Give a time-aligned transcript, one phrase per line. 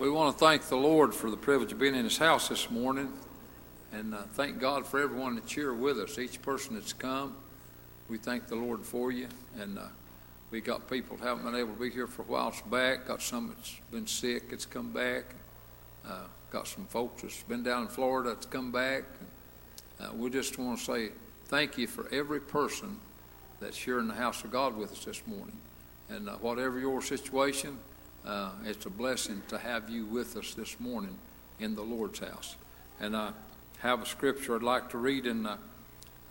[0.00, 2.70] We want to thank the Lord for the privilege of being in His house this
[2.70, 3.12] morning,
[3.92, 6.18] and uh, thank God for everyone that's here with us.
[6.18, 7.36] Each person that's come,
[8.08, 9.28] we thank the Lord for you.
[9.60, 9.88] And uh,
[10.50, 13.08] we got people that haven't been able to be here for a while It's back.
[13.08, 15.34] Got some that's been sick It's come back.
[16.08, 19.04] Uh, got some folks that's been down in Florida that's come back.
[20.00, 21.08] Uh, we just want to say
[21.48, 22.96] thank you for every person
[23.60, 25.58] that's here in the house of God with us this morning.
[26.08, 27.76] And uh, whatever your situation,
[28.26, 31.16] uh, it's a blessing to have you with us this morning
[31.58, 32.56] in the Lord's house.
[33.00, 33.32] And I
[33.78, 35.56] have a scripture I'd like to read in the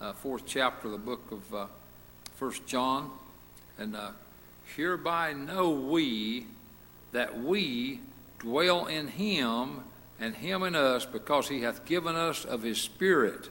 [0.00, 1.66] uh, fourth chapter of the book of uh,
[2.36, 3.10] First John.
[3.78, 4.10] And uh,
[4.76, 6.46] hereby know we
[7.12, 8.00] that we
[8.38, 9.80] dwell in him
[10.20, 13.48] and him in us because he hath given us of his Spirit.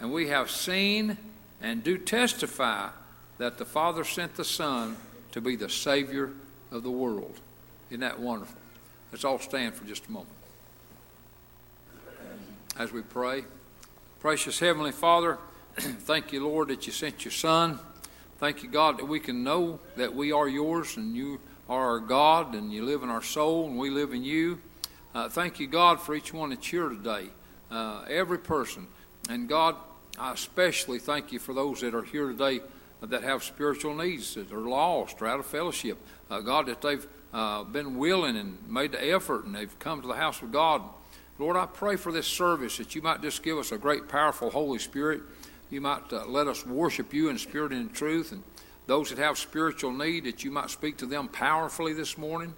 [0.00, 1.18] And we have seen
[1.60, 2.90] and do testify
[3.38, 4.96] that the Father sent the Son
[5.32, 6.30] to be the Savior
[6.70, 7.40] of the world.
[7.90, 8.60] Isn't that wonderful?
[9.10, 10.34] Let's all stand for just a moment.
[12.78, 13.44] As we pray,
[14.20, 15.38] precious Heavenly Father,
[15.76, 17.78] thank you, Lord, that you sent your Son.
[18.38, 21.98] Thank you, God, that we can know that we are yours and you are our
[21.98, 24.60] God and you live in our soul and we live in you.
[25.14, 27.28] Uh, thank you, God, for each one that's here today,
[27.70, 28.86] uh, every person.
[29.30, 29.76] And God,
[30.18, 32.60] I especially thank you for those that are here today
[33.00, 35.98] that have spiritual needs, that are lost or out of fellowship.
[36.30, 40.08] Uh, God, that they've uh, been willing and made the effort and they've come to
[40.08, 40.82] the house of God.
[41.38, 44.50] Lord, I pray for this service that you might just give us a great, powerful
[44.50, 45.22] Holy Spirit.
[45.70, 48.32] You might uh, let us worship you in spirit and in truth.
[48.32, 48.42] And
[48.86, 52.54] those that have spiritual need, that you might speak to them powerfully this morning.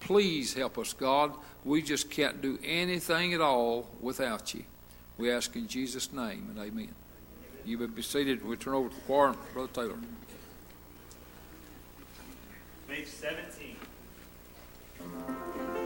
[0.00, 1.32] Please help us, God.
[1.64, 4.64] We just can't do anything at all without you.
[5.16, 6.94] We ask in Jesus' name and amen.
[7.64, 8.44] You may be seated.
[8.44, 9.34] We turn over to the choir.
[9.52, 9.98] Brother Taylor.
[12.88, 13.73] Page 17.
[15.04, 15.83] Música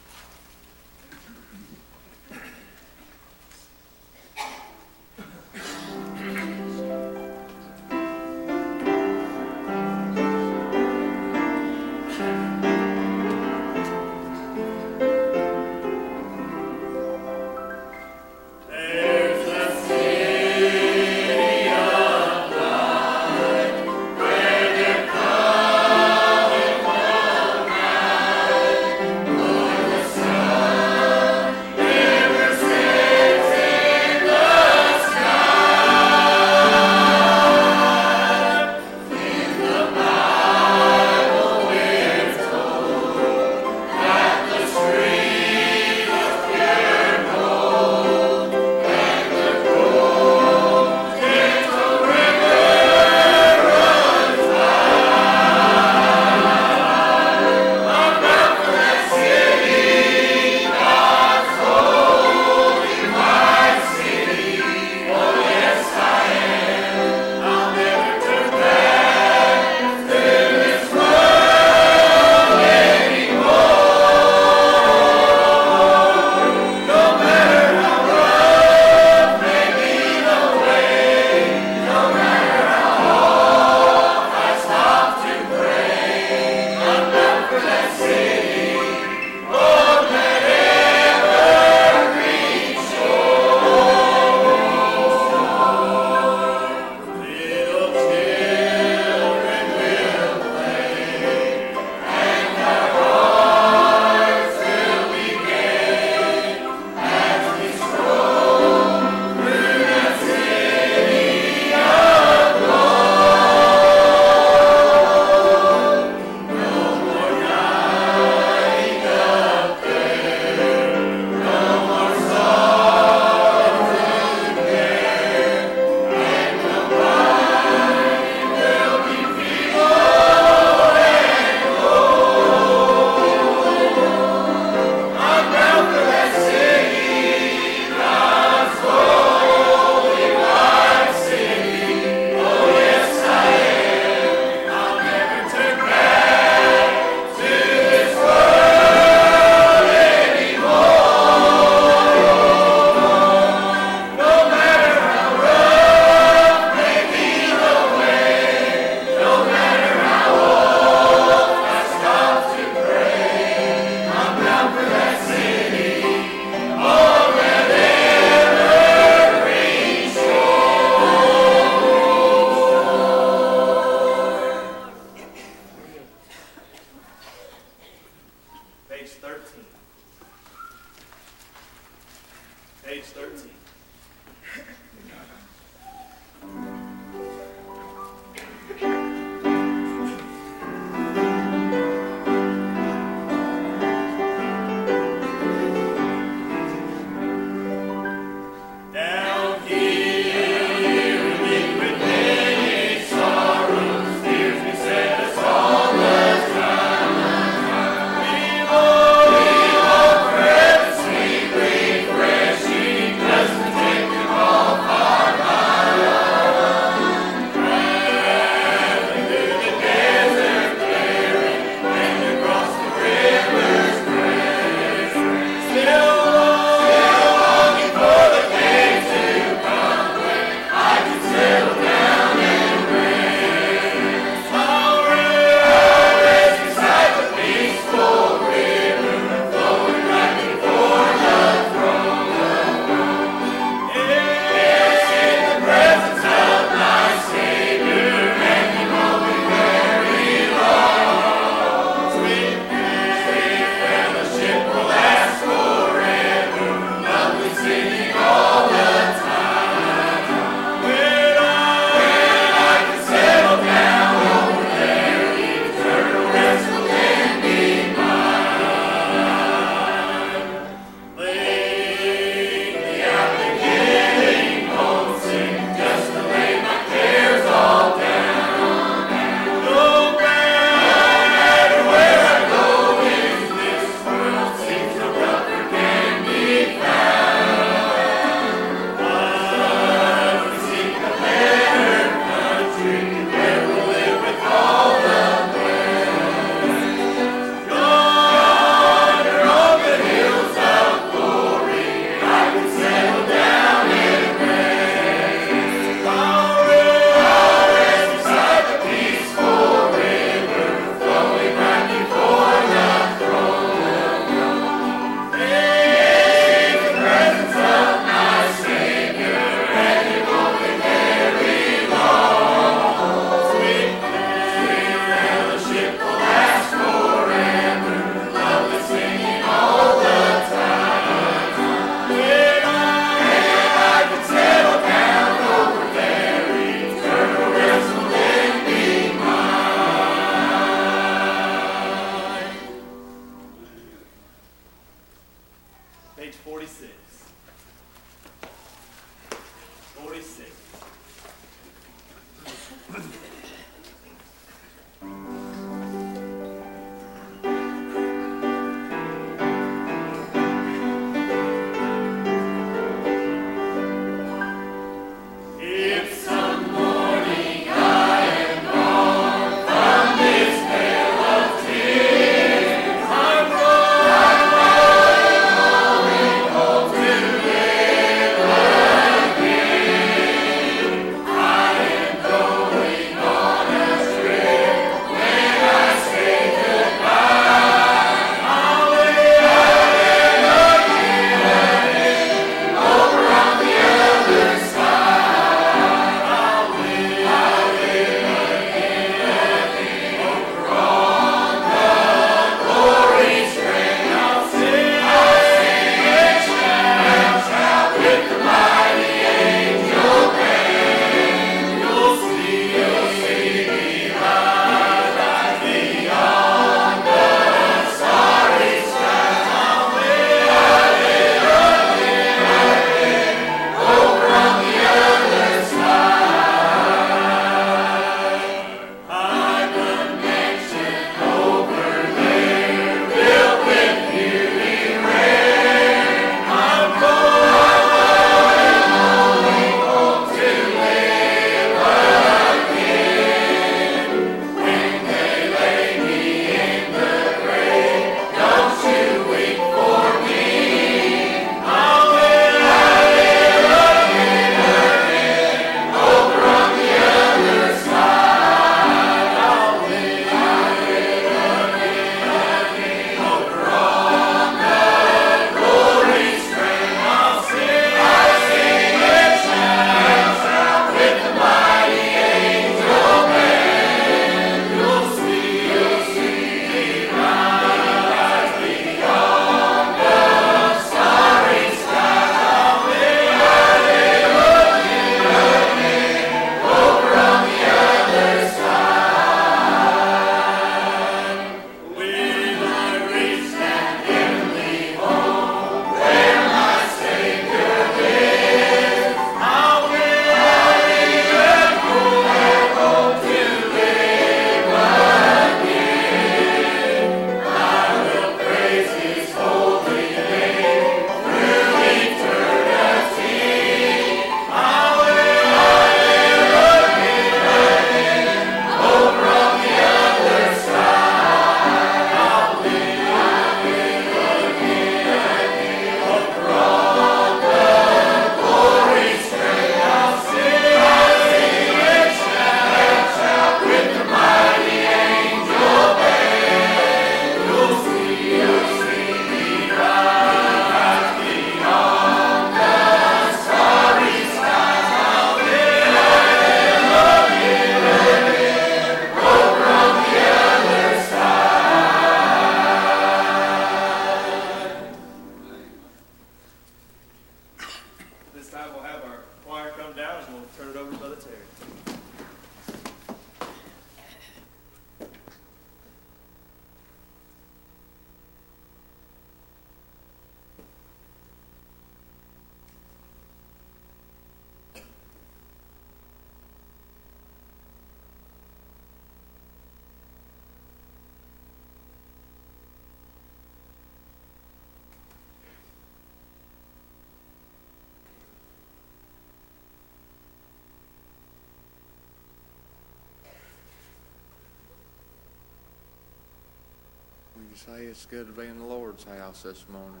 [597.64, 600.00] say it's good to be in the Lord's house this morning.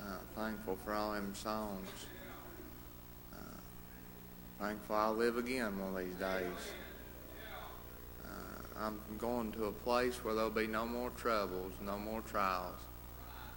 [0.00, 1.88] Uh, thankful for all them songs.
[3.32, 3.36] Uh,
[4.60, 6.72] thankful I'll live again one of these days.
[8.24, 8.28] Uh,
[8.78, 12.78] I'm going to a place where there'll be no more troubles, no more trials.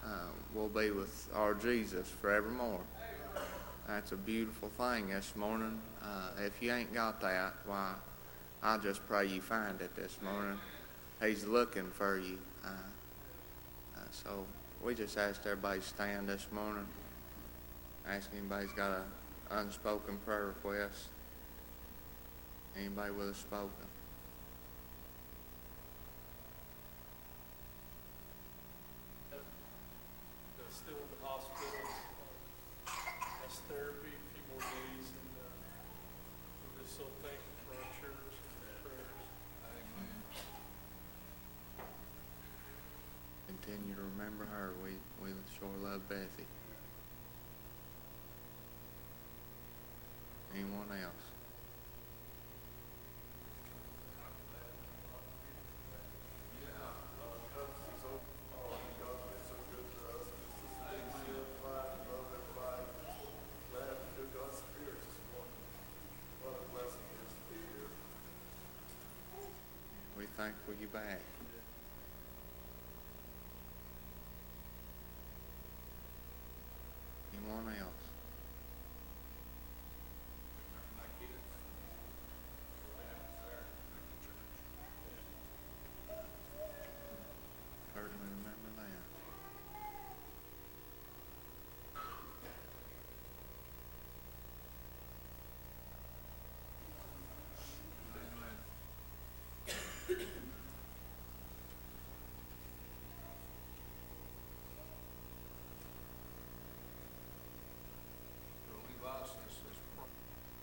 [0.03, 2.81] Uh, we'll be with our Jesus forevermore.
[3.87, 5.79] That's a beautiful thing this morning.
[6.01, 7.93] Uh, if you ain't got that, why,
[8.63, 10.57] I just pray you find it this morning.
[11.21, 12.39] He's looking for you.
[12.63, 12.67] Uh,
[13.95, 14.45] uh, so
[14.83, 16.87] we just asked everybody to stand this morning.
[18.07, 19.03] Ask anybody's got an
[19.51, 21.07] unspoken prayer request.
[22.77, 23.69] Anybody with a spoken?
[29.31, 31.69] That's still in the hospital.
[32.85, 35.53] That's therapy, a few more days, and, uh,
[36.65, 39.21] we're just so thankful for our church and their prayers.
[43.47, 44.73] Continue to remember her.
[44.83, 46.45] We, we sure love Bethy.
[50.55, 51.13] Anyone else?
[70.15, 71.21] We thankful you back.
[77.33, 77.87] Anyone else?
[87.93, 89.03] Certainly remember that.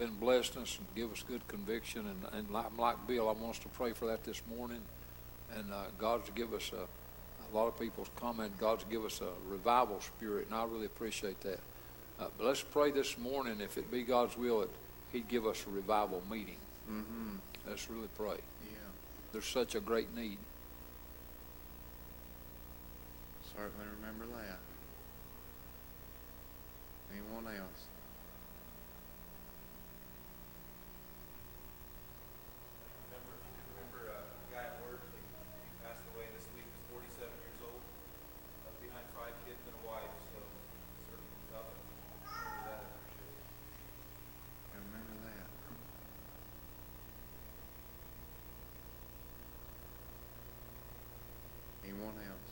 [0.01, 2.07] Been blessing us and give us good conviction.
[2.07, 4.81] And, and like, like Bill, I want us to pray for that this morning.
[5.55, 6.87] And uh, God's to give us a,
[7.47, 11.41] a lot of people's comment, God's give us a revival spirit, and I really appreciate
[11.43, 11.61] that.
[12.19, 14.71] Uh, but let's pray this morning, if it be God's will, that
[15.13, 16.57] He'd give us a revival meeting.
[16.91, 17.37] Mm-hmm.
[17.69, 18.39] Let's really pray.
[18.63, 18.79] Yeah.
[19.33, 20.39] There's such a great need.
[23.55, 24.59] Certainly remember that.
[27.13, 27.83] Anyone else?
[33.11, 36.47] Remember, if you can remember uh, a guy at work, he he passed away this
[36.55, 37.83] week, he was forty-seven years old,
[38.63, 40.39] left behind five kids and a wife, so
[41.11, 41.77] certainly thought of,
[42.31, 43.51] remember that, I appreciate it.
[44.79, 45.51] Remember that.
[51.83, 52.51] Anyone else?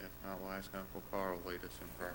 [0.00, 2.12] If not, we'll ask Uncle Carl to lead us in prayer.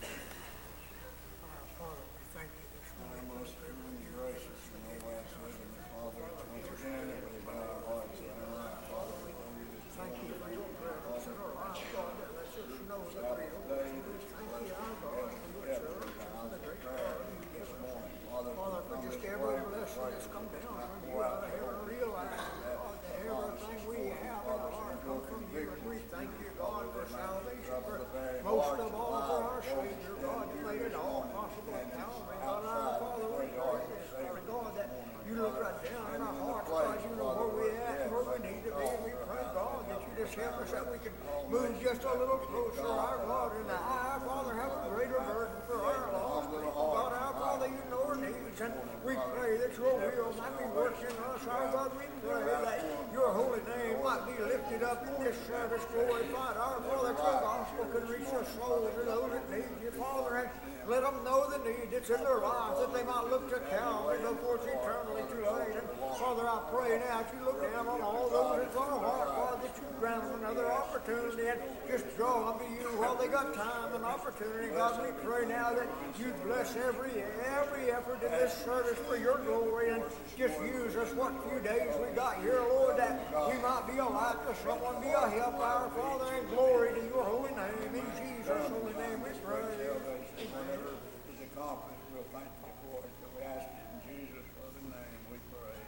[0.00, 3.28] Our Father, we thank you this Our morning.
[3.36, 8.16] most heavenly gracious and everlasting Heavenly Father, it's once again that we bow our hearts
[8.16, 11.84] and our lives, Father, before you this Thank you for your presence in our lives,
[11.92, 14.08] God, that lets us know that Sabbath we day, are.
[14.08, 16.56] this Thank blessed you, our God, for your together church in the and house the
[16.56, 17.84] of great prayer God you give this us.
[17.84, 18.16] morning.
[18.24, 20.80] Father, Father, we for come just this every way, blessing pray that's come that down
[20.80, 21.92] not from go you, out out of the heaven, door.
[21.92, 26.30] realize, God, that everything we have in our heart comes from you, and we thank
[26.38, 27.98] you, God, for salvation, for
[28.46, 32.38] most of all for our Savior, God, you made it all possible at Calvary.
[32.38, 34.88] God, our Father, we pray this, Father God, that
[35.28, 38.24] you look right down in our hearts, God, you know where we at, and where
[38.32, 40.96] we need to be, and we pray, God, that you just help us, that we
[41.04, 41.12] can
[41.52, 45.58] move just a little closer, our God, and that our Father have a greater burden
[45.68, 46.72] for our lost people.
[46.72, 48.72] God, our Father, you know our needs, and
[49.04, 52.80] we pray that your will might be working in us, our God, we pray that
[53.12, 57.44] your holy name might be lifted up in this service, glorified, our Father, that
[57.92, 60.50] can reach the souls of those that need you, Father, and
[60.88, 64.18] let them know the need that's in their lives, that they might look to Calvary
[64.24, 65.76] before it's eternally too late.
[65.76, 69.00] And Father, I pray now that you look down on all those that's on the
[69.04, 73.16] heart, God, that you grant them another opportunity and just draw them to you while
[73.16, 74.72] they got time and opportunity.
[74.72, 79.38] God, we pray now that you bless every every effort in this service for your
[79.44, 80.02] glory and
[80.38, 84.08] just use us what few days we got here, Lord, that we might be a
[84.08, 87.92] light to someone, be a help, our Father, and glory to your holy name.
[87.92, 89.60] In Jesus' holy name we pray.
[89.60, 90.52] salvation.
[90.54, 90.94] Whenever
[91.30, 95.20] it's accomplished, we'll thank you for it, but we ask it in Jesus' holy name,
[95.30, 95.78] we pray,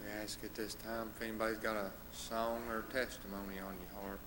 [0.00, 4.20] We ask at this time if anybody's got a song or testimony on your heart.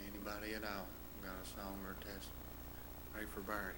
[0.00, 0.86] Anybody at all
[1.22, 2.05] got a song or testimony?
[3.16, 3.72] Pray for Barry.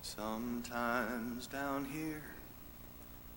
[0.00, 2.22] Sometimes down here,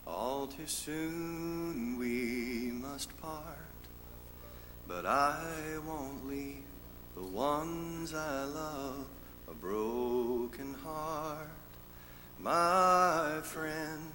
[0.07, 3.57] all too soon we must part.
[4.87, 6.63] But I won't leave
[7.15, 9.07] the ones I love
[9.49, 11.49] a broken heart.
[12.39, 14.14] My friends,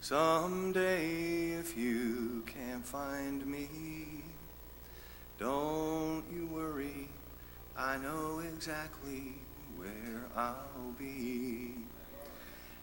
[0.00, 3.68] someday if you can't find me,
[5.38, 7.08] don't you worry,
[7.76, 9.34] I know exactly
[9.76, 11.74] where I'll be.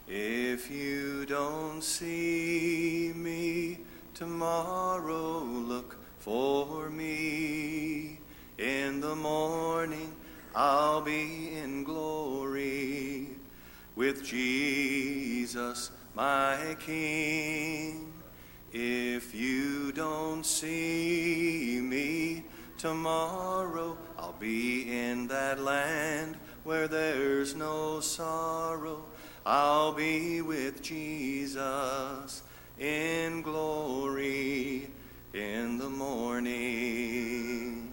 [0.08, 3.80] If you don't see me
[4.14, 8.18] tomorrow, look for me.
[8.58, 10.12] In the morning,
[10.54, 13.28] I'll be in glory
[13.96, 18.12] with Jesus, my King.
[18.72, 22.44] If you don't see me
[22.78, 29.04] tomorrow, I'll be in that land where there's no sorrow.
[29.44, 32.42] I'll be with Jesus
[32.78, 34.88] in glory
[35.34, 37.92] in the morning.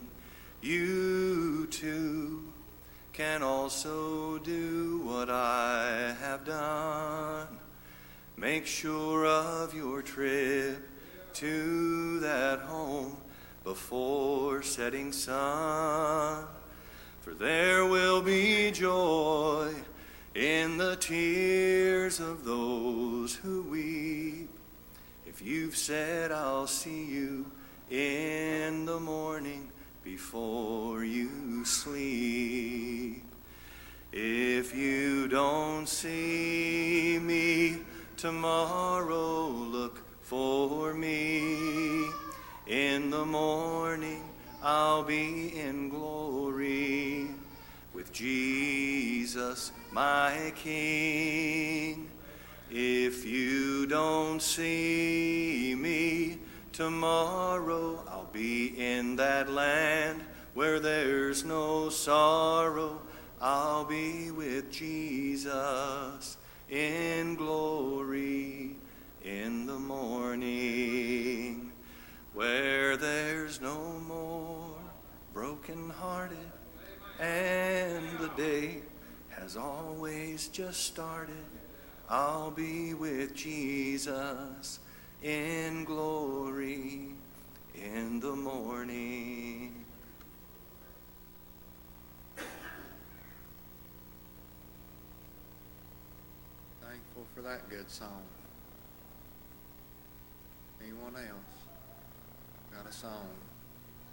[0.62, 2.46] You too
[3.12, 7.60] can also do what I have done.
[8.44, 10.78] Make sure of your trip
[11.36, 13.16] to that home
[13.64, 16.44] before setting sun.
[17.22, 19.74] For there will be joy
[20.36, 24.50] in the tears of those who weep.
[25.26, 27.50] If you've said, I'll see you
[27.90, 29.72] in the morning
[30.04, 33.24] before you sleep.
[34.12, 37.78] If you don't see me
[38.24, 42.06] tomorrow, look for me.
[42.68, 44.24] In the morning,
[44.62, 47.28] I'll be in glory
[47.94, 52.10] with Jesus, my King.
[52.72, 56.38] If you don't see me
[56.72, 63.02] tomorrow, I'll be in that land where there's no sorrow.
[63.42, 66.38] I'll be with Jesus
[66.74, 68.76] in glory
[69.24, 71.72] in the morning,
[72.34, 74.76] where there's no more
[75.34, 76.52] broken-hearted,
[77.20, 78.82] and the day
[79.30, 81.46] has always just started.
[82.10, 84.80] I'll be with Jesus
[85.22, 87.10] in glory
[87.76, 89.86] in the morning.
[96.82, 98.24] Thankful for that good song.
[100.82, 101.54] Anyone else
[102.74, 103.28] got a song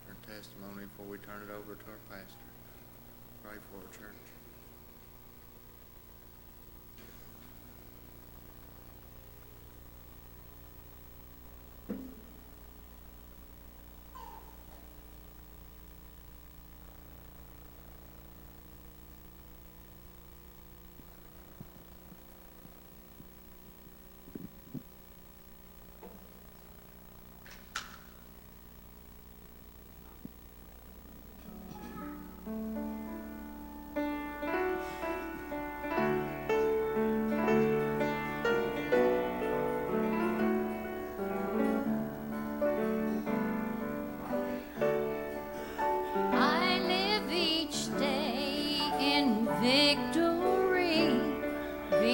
[0.08, 2.50] or testimony before we turn it over to our pastor?
[3.44, 4.19] Pray for it, church.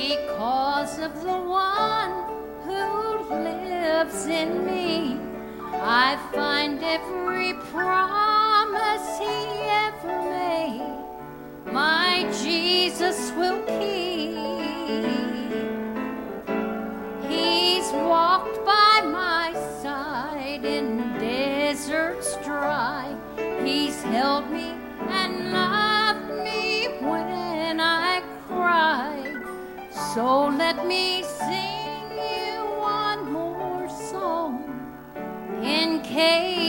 [0.09, 2.13] Because of the one
[2.63, 5.19] who lives in me.
[5.73, 9.37] I find every promise he
[9.89, 14.37] ever made, my Jesus will keep.
[17.29, 23.17] He's walked by my side in deserts dry.
[23.65, 24.76] He's held me
[30.17, 34.65] So let me sing you one more song
[35.63, 36.66] in case.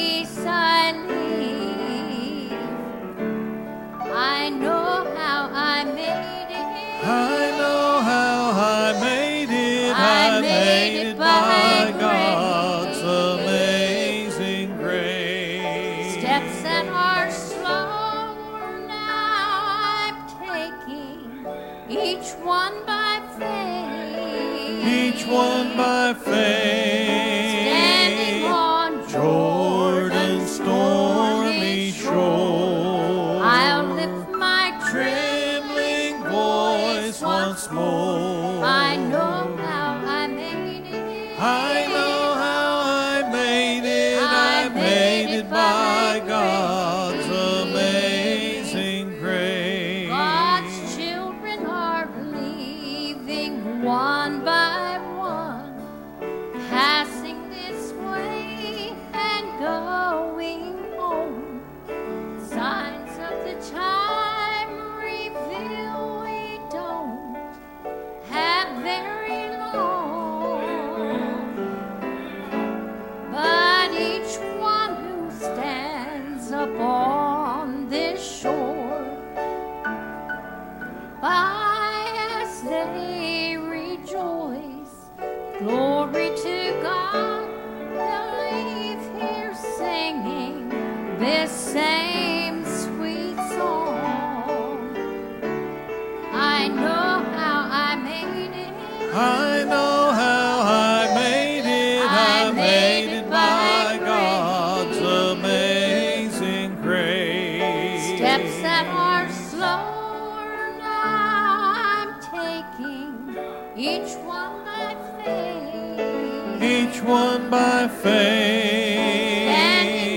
[116.98, 119.50] Each one by Standing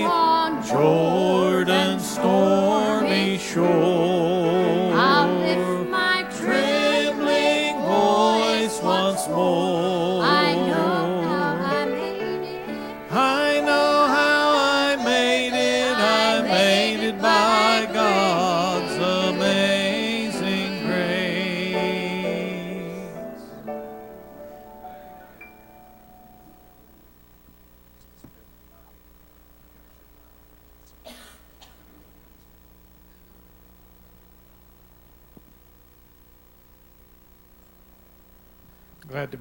[0.01, 0.05] faith.
[0.09, 4.00] on Jordan's stormy shore.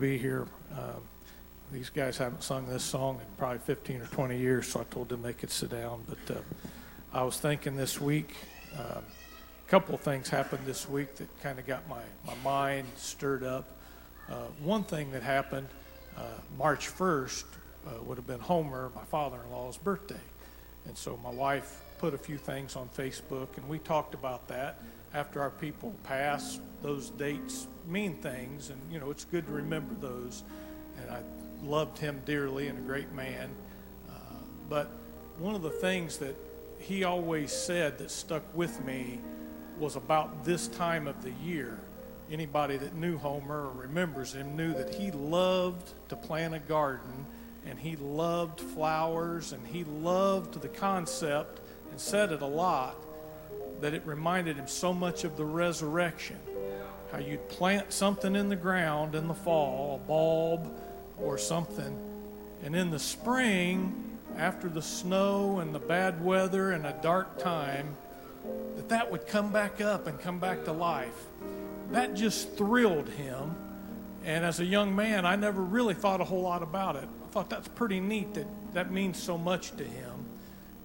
[0.01, 0.47] Be here.
[0.73, 1.03] Um,
[1.71, 5.11] These guys haven't sung this song in probably 15 or 20 years, so I told
[5.11, 6.03] them they could sit down.
[6.09, 6.41] But uh,
[7.13, 8.35] I was thinking this week,
[8.79, 9.05] um,
[9.67, 13.45] a couple of things happened this week that kind of got my, my mind stirred
[13.45, 13.77] up.
[14.29, 15.69] Uh, One thing that happened,
[16.17, 16.23] uh,
[16.57, 17.45] March 1st,
[17.87, 20.17] uh, would have been Homer, my father-in-law's birthday.
[20.87, 24.79] And so my wife put a few things on Facebook, and we talked about that.
[25.13, 29.95] After our people pass, those dates mean things, and you know it's good to remember
[29.95, 30.45] those.
[31.01, 31.23] And I
[31.65, 33.51] loved him dearly and a great man.
[34.09, 34.13] Uh,
[34.69, 34.89] but
[35.39, 36.37] one of the things that
[36.79, 39.21] he always said that stuck with me
[39.79, 41.79] was about this time of the year.
[42.31, 47.27] Anybody that knew Homer or remembers him knew that he loved to plant a garden
[47.67, 52.97] and he loved flowers and he loved the concept and said it a lot
[53.81, 56.39] that it reminded him so much of the resurrection.
[57.13, 60.73] How you'd plant something in the ground in the fall, a bulb
[61.19, 61.99] or something,
[62.63, 67.97] and in the spring, after the snow and the bad weather and a dark time,
[68.77, 71.27] that that would come back up and come back to life.
[71.91, 73.55] That just thrilled him.
[74.25, 77.09] And as a young man, I never really thought a whole lot about it.
[77.25, 80.27] I thought that's pretty neat that that means so much to him.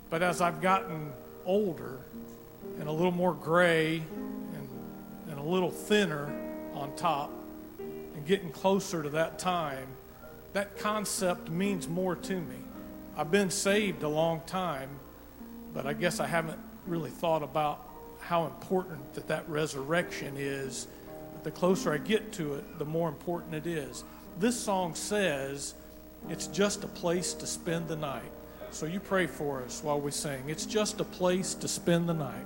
[0.09, 1.11] But as I've gotten
[1.45, 1.99] older
[2.79, 3.97] and a little more gray
[4.53, 4.69] and,
[5.29, 6.33] and a little thinner
[6.73, 7.31] on top
[7.79, 9.87] and getting closer to that time,
[10.53, 12.55] that concept means more to me.
[13.17, 14.89] I've been saved a long time,
[15.73, 17.87] but I guess I haven't really thought about
[18.19, 20.87] how important that that resurrection is.
[21.33, 24.03] But the closer I get to it, the more important it is.
[24.39, 25.75] This song says
[26.29, 28.31] it's just a place to spend the night.
[28.71, 30.43] So you pray for us while we sing.
[30.47, 32.45] It's just a place to spend the night.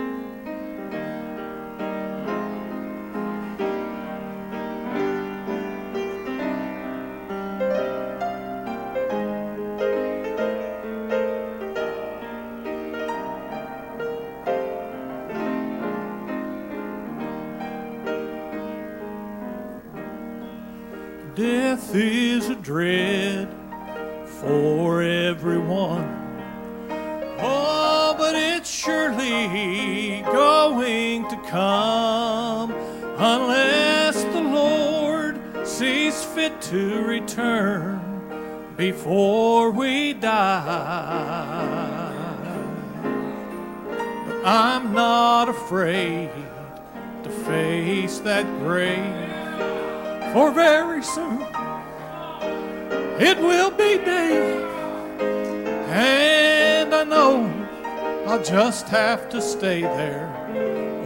[58.51, 60.27] just have to stay there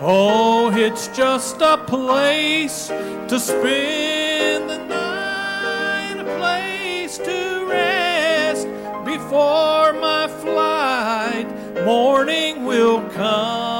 [0.00, 8.66] Oh, it's just a place to spend the night, a place to rest
[9.04, 11.46] before my flight.
[11.84, 13.71] Morning will come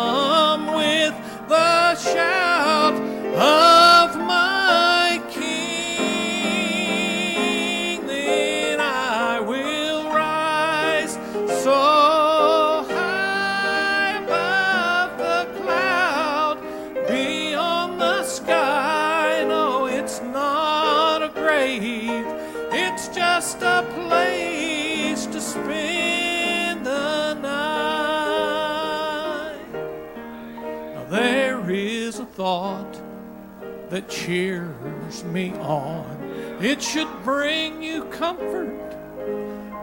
[34.02, 36.18] that cheers me on.
[36.60, 38.96] It should bring you comfort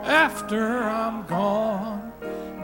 [0.04, 2.12] after I'm gone.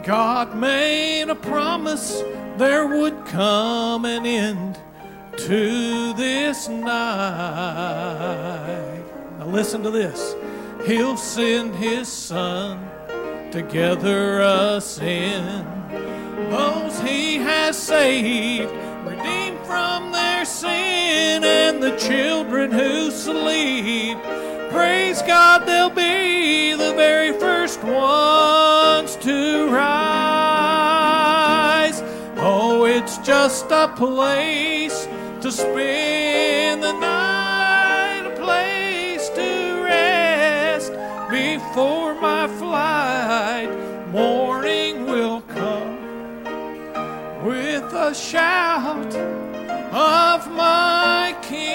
[0.04, 2.22] God made a promise
[2.56, 4.78] there would come an end
[5.38, 6.92] to this night.
[9.38, 10.34] Now listen to this.
[10.86, 12.86] He'll send his son
[13.50, 15.64] to gather us in.
[16.50, 18.70] Those he has saved,
[19.04, 24.16] redeemed from their sin, and the children who sleep.
[24.70, 30.00] Praise God, they'll be the very first ones to rise.
[32.36, 35.08] Oh, it's just a place
[35.40, 40.92] to spend the night, a place to rest
[41.28, 43.68] before my flight.
[44.10, 45.96] Morning will come
[47.44, 49.12] with a shout
[49.96, 51.66] of my King.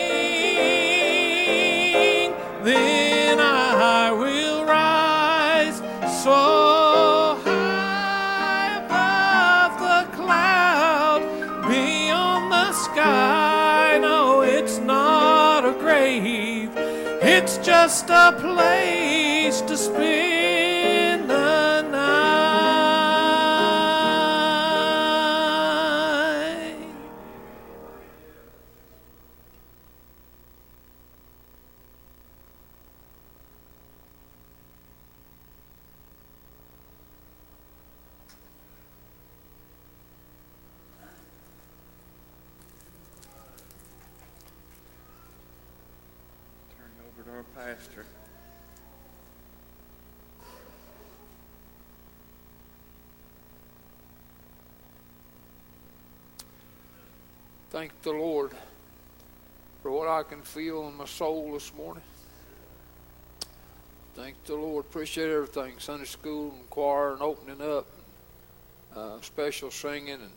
[2.63, 5.77] Then I will rise
[6.23, 11.21] so high above the cloud,
[11.67, 13.97] beyond the sky.
[13.99, 20.60] No, it's not a grave, it's just a place to spend
[57.81, 58.51] Thank the Lord
[59.81, 62.03] for what I can feel in my soul this morning.
[64.13, 64.85] Thank the Lord.
[64.85, 67.87] Appreciate everything Sunday school and choir and opening up,
[68.95, 70.13] uh, special singing.
[70.13, 70.29] And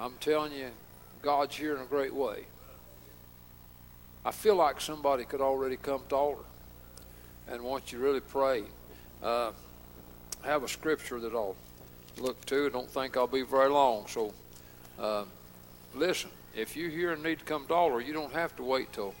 [0.00, 0.70] I'm telling you,
[1.20, 2.46] God's here in a great way.
[4.24, 6.44] I feel like somebody could already come to altar
[7.48, 8.62] and want you really pray.
[9.22, 9.52] Uh,
[10.40, 11.54] have a scripture that I'll
[12.16, 12.64] look to.
[12.64, 14.06] I Don't think I'll be very long.
[14.06, 14.32] So
[14.98, 15.24] uh,
[15.94, 18.92] listen, if you're here and need to come to altar, you don't have to wait
[18.92, 19.14] till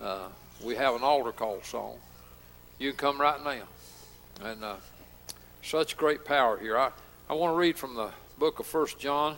[0.00, 0.28] uh,
[0.62, 1.96] we have an altar call song.
[2.78, 4.48] You can come right now.
[4.48, 4.76] And uh,
[5.62, 6.78] such great power here.
[6.78, 6.90] I,
[7.28, 9.36] I want to read from the book of First John,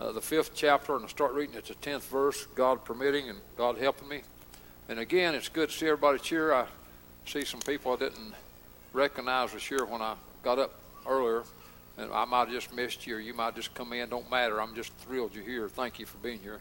[0.00, 3.38] uh, the fifth chapter, and I start reading at the tenth verse, God permitting and
[3.56, 4.22] God helping me.
[4.88, 6.52] And again, it's good to see everybody cheer.
[6.52, 6.66] I
[7.26, 8.32] see some people I didn't
[8.92, 10.74] recognize was here when I got up
[11.06, 11.42] earlier.
[11.98, 14.08] And I might have just missed you, or you might just come in.
[14.08, 14.60] Don't matter.
[14.60, 15.68] I'm just thrilled you're here.
[15.68, 16.60] Thank you for being here.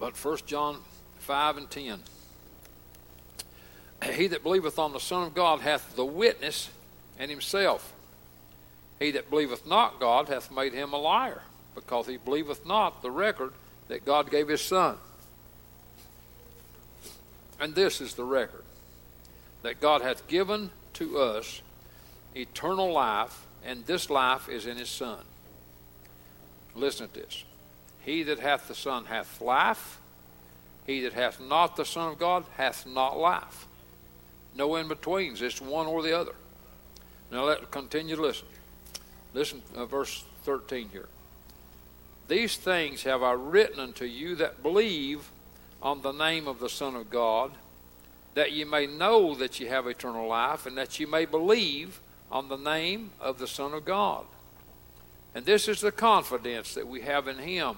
[0.00, 0.78] But First John
[1.20, 2.00] 5 and 10.
[4.12, 6.68] He that believeth on the Son of God hath the witness
[7.18, 7.94] and himself.
[8.98, 11.42] He that believeth not God hath made him a liar,
[11.74, 13.52] because he believeth not the record
[13.88, 14.96] that God gave his Son.
[17.60, 18.64] And this is the record
[19.62, 21.62] that God hath given to us
[22.34, 25.20] eternal life, and this life is in his Son.
[26.74, 27.44] Listen to this.
[28.04, 30.00] He that hath the Son hath life.
[30.86, 33.66] He that hath not the Son of God hath not life.
[34.54, 35.40] No in betweens.
[35.40, 36.34] It's one or the other.
[37.30, 38.46] Now let continue to listen.
[39.32, 41.08] Listen, uh, verse 13 here.
[42.28, 45.30] These things have I written unto you that believe
[45.82, 47.52] on the name of the Son of God,
[48.34, 52.48] that ye may know that ye have eternal life, and that ye may believe on
[52.48, 54.26] the name of the Son of God.
[55.34, 57.76] And this is the confidence that we have in Him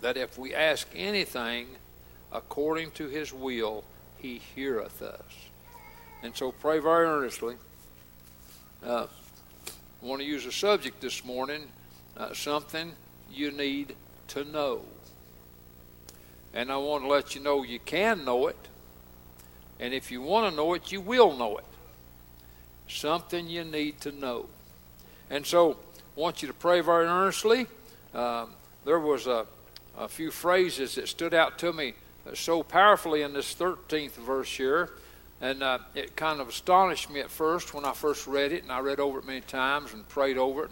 [0.00, 1.66] that if we ask anything
[2.32, 3.84] according to His will,
[4.18, 5.50] He heareth us.
[6.22, 7.56] And so pray very earnestly.
[8.84, 9.06] Uh,
[10.02, 11.62] I want to use a subject this morning
[12.16, 12.92] uh, something
[13.30, 13.94] you need
[14.28, 14.82] to know.
[16.54, 18.56] And I want to let you know you can know it.
[19.80, 21.64] And if you want to know it, you will know it.
[22.88, 24.46] Something you need to know.
[25.30, 27.66] And so I want you to pray very earnestly.
[28.14, 28.50] Um,
[28.84, 29.46] there was a,
[29.96, 31.94] a few phrases that stood out to me
[32.34, 34.90] so powerfully in this 13th verse here.
[35.40, 38.72] And uh, it kind of astonished me at first when I first read it, and
[38.72, 40.70] I read over it many times and prayed over it,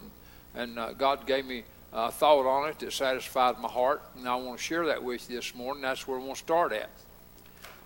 [0.55, 1.63] and, and uh, God gave me
[1.93, 5.29] a thought on it that satisfied my heart, and I want to share that with
[5.29, 5.83] you this morning.
[5.83, 6.89] That's where we want to start at.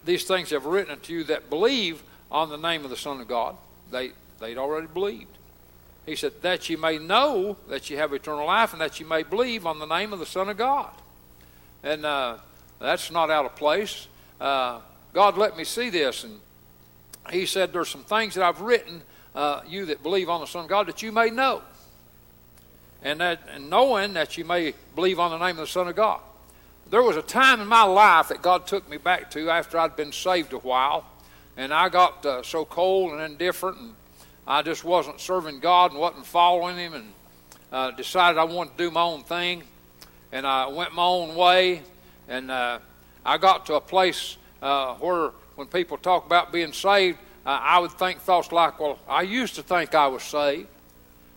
[0.06, 2.02] These things I've written unto you that believe
[2.32, 3.56] on the name of the Son of God.
[3.92, 5.38] They they'd already believed.
[6.06, 9.24] He said that you may know that you have eternal life, and that you may
[9.24, 10.90] believe on the name of the Son of God.
[11.84, 12.38] And uh,
[12.80, 14.08] that's not out of place.
[14.40, 14.82] Uh,
[15.14, 16.40] God let me see this, and
[17.30, 19.02] he said, There's some things that I've written,
[19.36, 21.62] uh, you that believe on the Son of God, that you may know.
[23.04, 25.96] And, that, and knowing that you may believe on the name of the Son of
[25.96, 26.20] God.
[26.90, 29.96] There was a time in my life that God took me back to after I'd
[29.96, 31.06] been saved a while,
[31.56, 33.94] and I got uh, so cold and indifferent, and
[34.48, 37.14] I just wasn't serving God and wasn't following Him, and
[37.72, 39.64] uh, decided I wanted to do my own thing,
[40.32, 41.84] and I went my own way,
[42.28, 42.80] and uh,
[43.26, 47.80] I got to a place uh, where when people talk about being saved, uh, I
[47.80, 50.68] would think thoughts like, well, I used to think I was saved.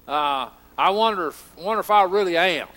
[0.08, 2.68] Uh, I wonder if, wonder if I really am.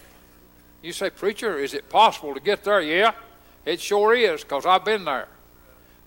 [0.81, 2.81] You say, Preacher, is it possible to get there?
[2.81, 3.13] Yeah,
[3.65, 5.27] it sure is, because I've been there.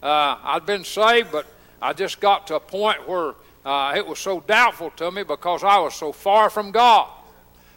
[0.02, 1.46] Uh, I'd been saved, but
[1.82, 5.64] I just got to a point where uh, it was so doubtful to me because
[5.64, 7.08] I was so far from God.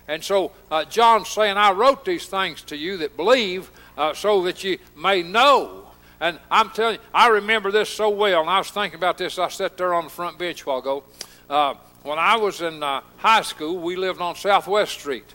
[0.08, 4.44] And so uh, John's saying, I wrote these things to you that believe uh, so
[4.44, 5.84] that you may know
[6.24, 8.40] and I'm telling you, I remember this so well.
[8.40, 9.38] And I was thinking about this.
[9.38, 11.04] I sat there on the front bench a while ago.
[11.50, 11.74] Uh,
[12.04, 15.26] when I was in uh, high school, we lived on Southwest Street.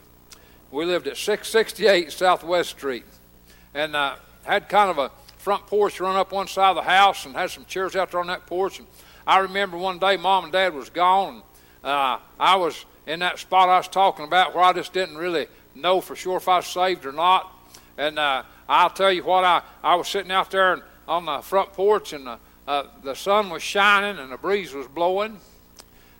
[0.70, 3.04] We lived at 668 Southwest Street.
[3.74, 7.26] And uh, had kind of a front porch run up one side of the house
[7.26, 8.78] and had some chairs out there on that porch.
[8.78, 8.88] And
[9.28, 11.34] I remember one day mom and dad was gone.
[11.34, 11.42] And,
[11.84, 15.48] uh, I was in that spot I was talking about where I just didn't really
[15.74, 17.52] know for sure if I was saved or not.
[17.98, 21.74] And uh, I'll tell you what, I, I was sitting out there on the front
[21.74, 25.38] porch and the, uh, the sun was shining and the breeze was blowing.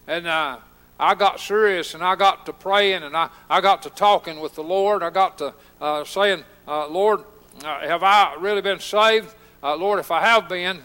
[0.06, 0.58] And uh,
[1.00, 4.54] I got serious and I got to praying and I, I got to talking with
[4.54, 5.02] the Lord.
[5.02, 7.20] I got to uh, saying, uh, Lord,
[7.64, 9.34] uh, have I really been saved?
[9.62, 10.82] Uh, Lord, if I have been,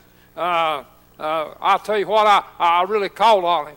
[1.28, 3.76] I'll tell you what, I, I really called on Him.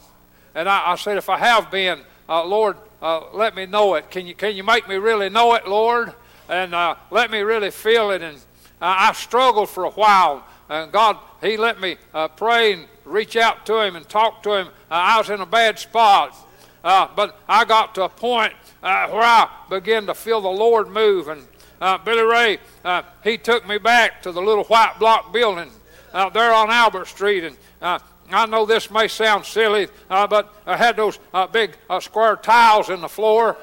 [0.54, 4.10] And I, I said, if I have been, Lord, let me know it.
[4.10, 6.14] Can you, can you make me really know it, Lord?
[6.48, 8.22] and uh, let me really feel it.
[8.22, 8.36] And
[8.80, 13.36] uh, I struggled for a while, and God, He let me uh, pray and reach
[13.36, 14.66] out to Him and talk to Him.
[14.68, 16.36] Uh, I was in a bad spot,
[16.84, 20.88] uh, but I got to a point uh, where I began to feel the Lord
[20.88, 21.28] move.
[21.28, 21.46] And
[22.04, 22.58] Billy Ray,
[23.24, 25.70] he took me back to the little white block building
[26.16, 30.76] out there on Albert Street, and I know this may sound silly, uh, but I
[30.76, 33.56] had those uh, big uh, square tiles in the floor.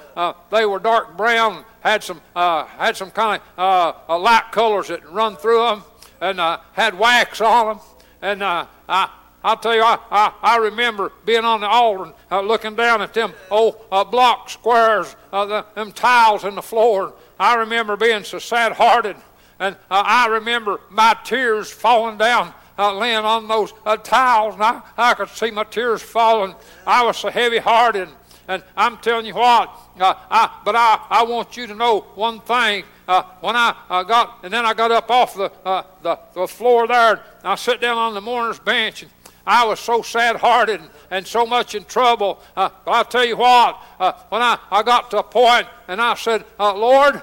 [0.49, 5.07] they were dark brown had some uh, had some kind of uh, light colors that
[5.11, 5.83] run through them,
[6.21, 7.85] and uh, had wax on them.
[8.21, 9.09] And uh, I
[9.43, 13.01] I'll tell you, I, I, I remember being on the altar and uh, looking down
[13.01, 17.13] at them old uh, block squares, the, them tiles in the floor.
[17.37, 19.17] I remember being so sad-hearted,
[19.63, 24.81] and I remember my tears falling down uh, laying on those uh, tiles, and I,
[24.97, 26.55] I could see my tears falling.
[26.85, 28.09] I was so heavy hearted.
[28.47, 32.41] And I'm telling you what, uh, I, but I, I want you to know one
[32.41, 32.83] thing.
[33.07, 36.47] Uh, when I uh, got, and then I got up off the, uh, the, the
[36.47, 39.11] floor there, and I sat down on the mourner's bench, and
[39.45, 42.41] I was so sad hearted and, and, so much in trouble.
[42.55, 46.01] Uh, but I'll tell you what, uh, when I, I got to a point and
[46.01, 47.21] I said, Lord,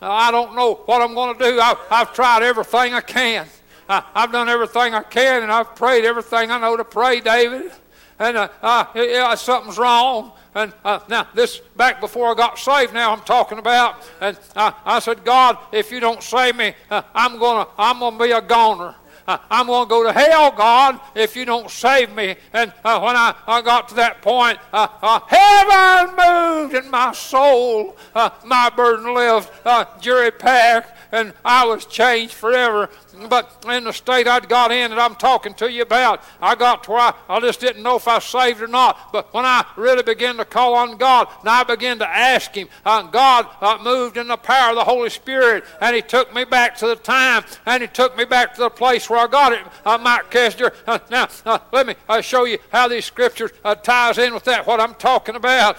[0.00, 1.60] I don't know what I'm going to do.
[1.60, 3.46] I've, I've tried everything I can.
[3.88, 7.70] I've done everything I can, and I've prayed everything I know to pray, David
[8.18, 10.32] and uh, uh, yeah, something's wrong.
[10.54, 12.94] And uh, now, this back before I got saved.
[12.94, 17.38] Now I'm talking about, and I said, God, if you don't save me, uh, I'm
[17.38, 18.94] gonna, I'm gonna be a goner.
[19.26, 22.36] Uh, I'm going to go to hell, God, if you don't save me.
[22.52, 27.12] And uh, when I, I got to that point, uh, uh heaven moved in my
[27.12, 27.96] soul.
[28.14, 29.52] Uh, my burden left.
[30.00, 32.90] Jerry Pack and I was changed forever.
[33.28, 36.84] But in the state I'd got in that I'm talking to you about, I got
[36.84, 39.12] to where I, I just didn't know if I saved or not.
[39.12, 42.68] But when I really began to call on God and I began to ask Him,
[42.84, 46.44] uh, God uh, moved in the power of the Holy Spirit and He took me
[46.44, 49.52] back to the time and He took me back to the place where I got
[49.52, 50.72] it, uh, Mike Kessler.
[50.86, 54.44] Uh, now, uh, let me uh, show you how these scriptures uh, ties in with
[54.44, 55.78] that, what I'm talking about.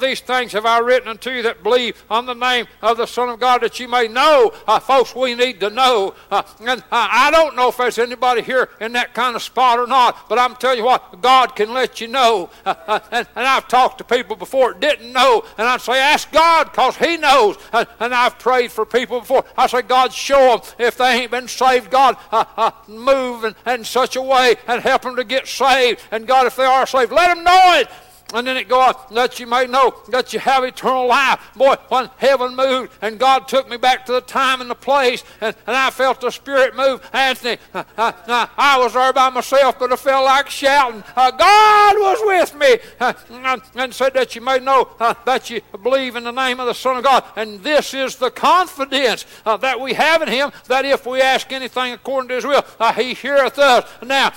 [0.00, 3.28] These things have I written unto you that believe on the name of the Son
[3.28, 4.50] of God that you may know.
[4.82, 6.14] Folks, we need to know.
[6.60, 10.28] And I don't know if there's anybody here in that kind of spot or not,
[10.28, 12.50] but I'm telling you what, God can let you know.
[12.64, 16.30] Uh, uh, and, and I've talked to people before didn't know, and I'd say, ask
[16.32, 17.56] God because He knows.
[17.72, 19.44] And I've prayed for people before.
[19.56, 21.90] I say, God, show them if they ain't been saved.
[21.90, 26.02] God, uh, move in, in such a way and help them to get saved.
[26.10, 27.88] And God, if they are saved, let them know it.
[28.34, 31.40] And then it go on, that you may know that you have eternal life.
[31.56, 35.24] Boy, when heaven moved and God took me back to the time and the place,
[35.40, 39.30] and, and I felt the Spirit move, Anthony, uh, uh, uh, I was there by
[39.30, 41.02] myself, but I felt like shouting.
[41.16, 45.48] Uh, God was with me, uh, and, and said that you may know uh, that
[45.48, 47.24] you believe in the name of the Son of God.
[47.34, 51.94] And this is the confidence that we have in Him, that if we ask anything
[51.94, 52.64] according to His will,
[52.94, 53.88] He heareth us.
[54.02, 54.32] Now,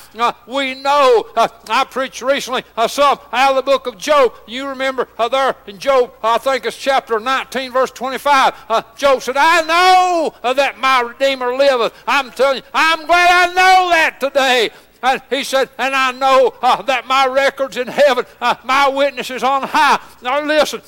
[0.47, 4.33] we know, I preached recently uh, some out of the book of Job.
[4.47, 8.53] You remember uh, there in Job, I think it's chapter 19, verse 25.
[8.69, 11.93] Uh, Job said, I know uh, that my Redeemer liveth.
[12.07, 14.69] I'm telling you, I'm glad I know that today.
[15.03, 19.31] And he said, and I know uh, that my record's in heaven, uh, my witness
[19.31, 19.99] is on high.
[20.21, 20.81] Now listen,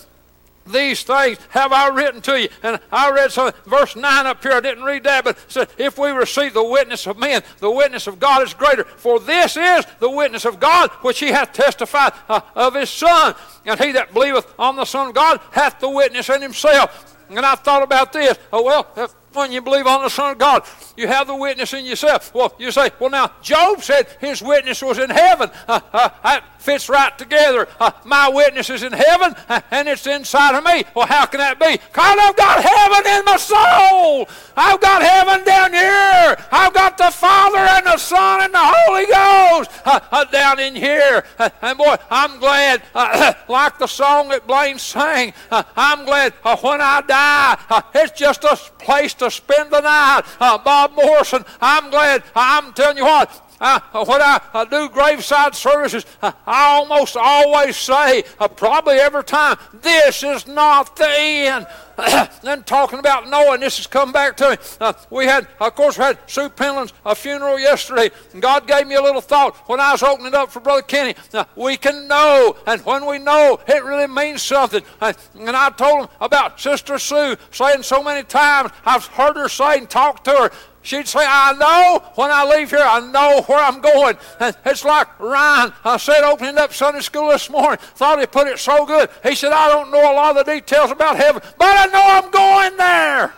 [0.66, 2.50] these things have I written to you.
[2.62, 4.54] And I read some verse 9 up here.
[4.54, 8.08] I didn't read that, but said, If we receive the witness of men, the witness
[8.08, 8.84] of God is greater.
[8.84, 13.36] For this is the witness of God, which he hath testified uh, of his Son.
[13.66, 17.18] And he that believeth on the Son of God hath the witness in himself.
[17.30, 18.38] And I thought about this.
[18.52, 18.88] Oh, well,
[19.36, 20.64] when you believe on the Son of God,
[20.96, 22.34] you have the witness in yourself.
[22.34, 25.50] Well, you say, well, now, Job said his witness was in heaven.
[25.68, 27.68] Uh, uh, that fits right together.
[27.80, 30.84] Uh, my witness is in heaven, uh, and it's inside of me.
[30.96, 31.74] Well, how can that be?
[31.74, 34.30] Because I've got heaven in my soul.
[34.56, 36.38] I've got heaven down here.
[36.52, 40.76] I've got the Father and the Son and the Holy Ghost uh, uh, down in
[40.76, 41.26] here.
[41.62, 42.82] And boy, I'm glad,
[43.50, 49.14] like the song that Blaine sang, I'm glad when I die, it's just a place
[49.16, 50.24] to spend the night.
[50.40, 55.56] Uh, Bob Morrison, I'm glad, I'm telling you what, uh, when I uh, do graveside
[55.56, 61.68] services, uh, I almost always say, uh, probably every time, this is not the end.
[62.44, 64.58] then talking about knowing, this has come back to me.
[64.80, 68.88] Uh, we had, of course, we had Sue Penland's uh, funeral yesterday, and God gave
[68.88, 71.16] me a little thought when I was opening up for Brother Kenny.
[71.34, 74.84] Uh, we can know, and when we know, it really means something.
[75.02, 79.50] Uh, and I told him about Sister Sue saying so many times, I've heard her
[79.50, 80.52] say and talk to her,
[80.84, 84.18] She'd say, I know when I leave here, I know where I'm going.
[84.42, 88.48] And it's like Ryan I said opening up Sunday school this morning, thought he put
[88.48, 89.10] it so good.
[89.24, 92.02] He said, I don't know a lot of the details about heaven, but I know
[92.02, 93.34] I'm going there.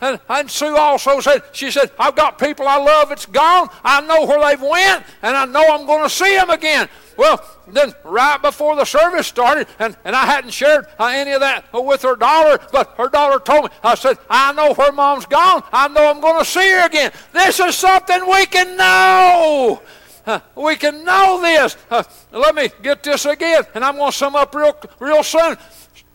[0.00, 3.68] And, and Sue also said, she said, I've got people I love that's gone.
[3.84, 6.88] I know where they've went, and I know I'm going to see them again.
[7.16, 11.40] Well, then right before the service started, and, and I hadn't shared uh, any of
[11.40, 15.26] that with her daughter, but her daughter told me, I said, I know where mom's
[15.26, 15.62] gone.
[15.72, 17.12] I know I'm going to see her again.
[17.32, 19.82] This is something we can know.
[20.26, 21.76] Uh, we can know this.
[21.90, 25.56] Uh, let me get this again, and I'm going to sum up real, real soon.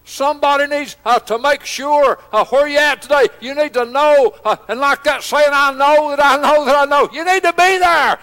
[0.07, 3.27] Somebody needs uh, to make sure uh, where you're at today.
[3.41, 6.77] You need to know, uh, and like that saying, I know that I know that
[6.77, 7.09] I know.
[7.11, 8.17] You need to be there.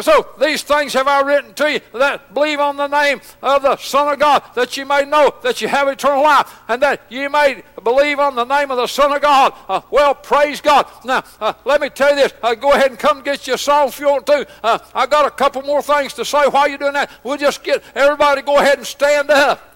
[0.00, 3.76] So these things have I written to you that believe on the name of the
[3.78, 7.28] Son of God, that you may know that you have eternal life, and that you
[7.28, 9.54] may believe on the name of the Son of God.
[9.68, 10.86] Uh, well, praise God.
[11.04, 12.32] Now, uh, let me tell you this.
[12.44, 14.46] Uh, go ahead and come get your song if you want to.
[14.62, 17.10] Uh, I got a couple more things to say while you're doing that.
[17.24, 19.72] We'll just get everybody go ahead and stand up.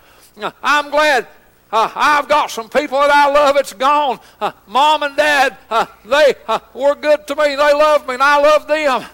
[0.62, 1.26] I'm glad
[1.70, 4.20] uh, I've got some people that I love that's gone.
[4.40, 7.56] Uh, Mom and Dad, uh, they uh, were good to me.
[7.56, 9.04] They loved me, and I loved them.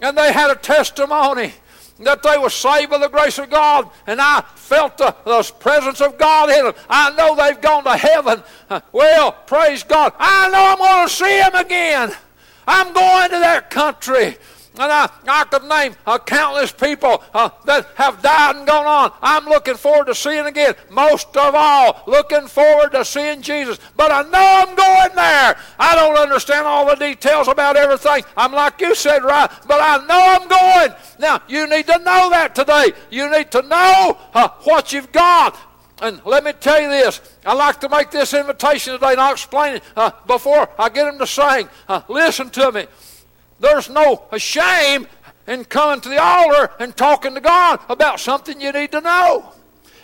[0.00, 1.52] And they had a testimony
[2.00, 6.00] that they were saved by the grace of God, and I felt the, the presence
[6.00, 6.74] of God in them.
[6.88, 8.42] I know they've gone to heaven.
[8.68, 10.12] Uh, well, praise God.
[10.18, 12.12] I know I'm going to see them again.
[12.66, 14.36] I'm going to that country.
[14.76, 19.12] And I, I could name uh, countless people uh, that have died and gone on.
[19.22, 20.74] I'm looking forward to seeing again.
[20.90, 23.78] Most of all, looking forward to seeing Jesus.
[23.96, 25.56] But I know I'm going there.
[25.78, 28.24] I don't understand all the details about everything.
[28.36, 29.48] I'm like you said, right?
[29.68, 30.98] But I know I'm going.
[31.20, 32.92] Now, you need to know that today.
[33.10, 35.56] You need to know uh, what you've got.
[36.02, 37.20] And let me tell you this.
[37.46, 41.04] I like to make this invitation today, and I'll explain it uh, before I get
[41.04, 41.68] them to sing.
[41.88, 42.86] Uh, listen to me.
[43.60, 45.06] There's no shame
[45.46, 49.52] in coming to the altar and talking to God about something you need to know.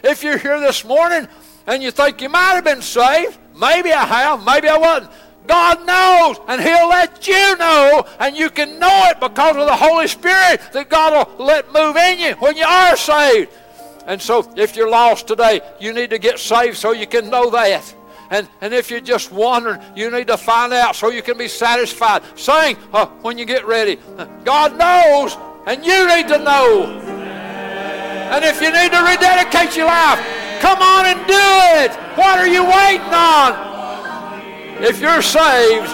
[0.03, 1.29] If you're here this morning
[1.67, 5.13] and you think you might have been saved, maybe I have, maybe I wasn't.
[5.47, 9.77] God knows, and He'll let you know, and you can know it because of the
[9.77, 13.51] Holy Spirit that God will let move in you when you are saved.
[14.07, 17.51] And so, if you're lost today, you need to get saved so you can know
[17.51, 17.95] that.
[18.31, 21.49] And, and if you're just wondering, you need to find out so you can be
[21.49, 22.23] satisfied.
[22.39, 23.99] Sing uh, when you get ready.
[24.45, 26.85] God knows, and you need to know.
[28.31, 30.21] And if you need to rededicate your life,
[30.61, 31.35] come on and do
[31.83, 31.91] it.
[32.17, 33.69] What are you waiting on?
[34.81, 35.93] If you're saved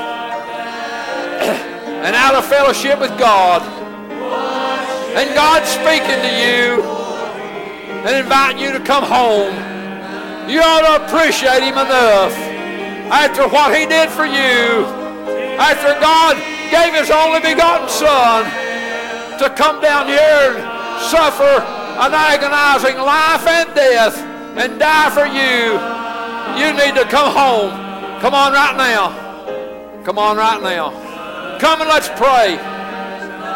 [2.04, 3.62] and out of fellowship with God,
[5.16, 6.82] and God's speaking to you
[8.04, 9.75] and inviting you to come home,
[10.48, 12.32] you ought to appreciate Him enough
[13.10, 14.86] after what He did for you,
[15.58, 16.36] after God
[16.70, 18.44] gave His only begotten Son
[19.38, 21.60] to come down here and suffer
[21.98, 24.16] an agonizing life and death
[24.56, 25.76] and die for you.
[26.60, 27.70] You need to come home.
[28.20, 30.02] Come on right now.
[30.04, 31.58] Come on right now.
[31.58, 32.56] Come and let's pray.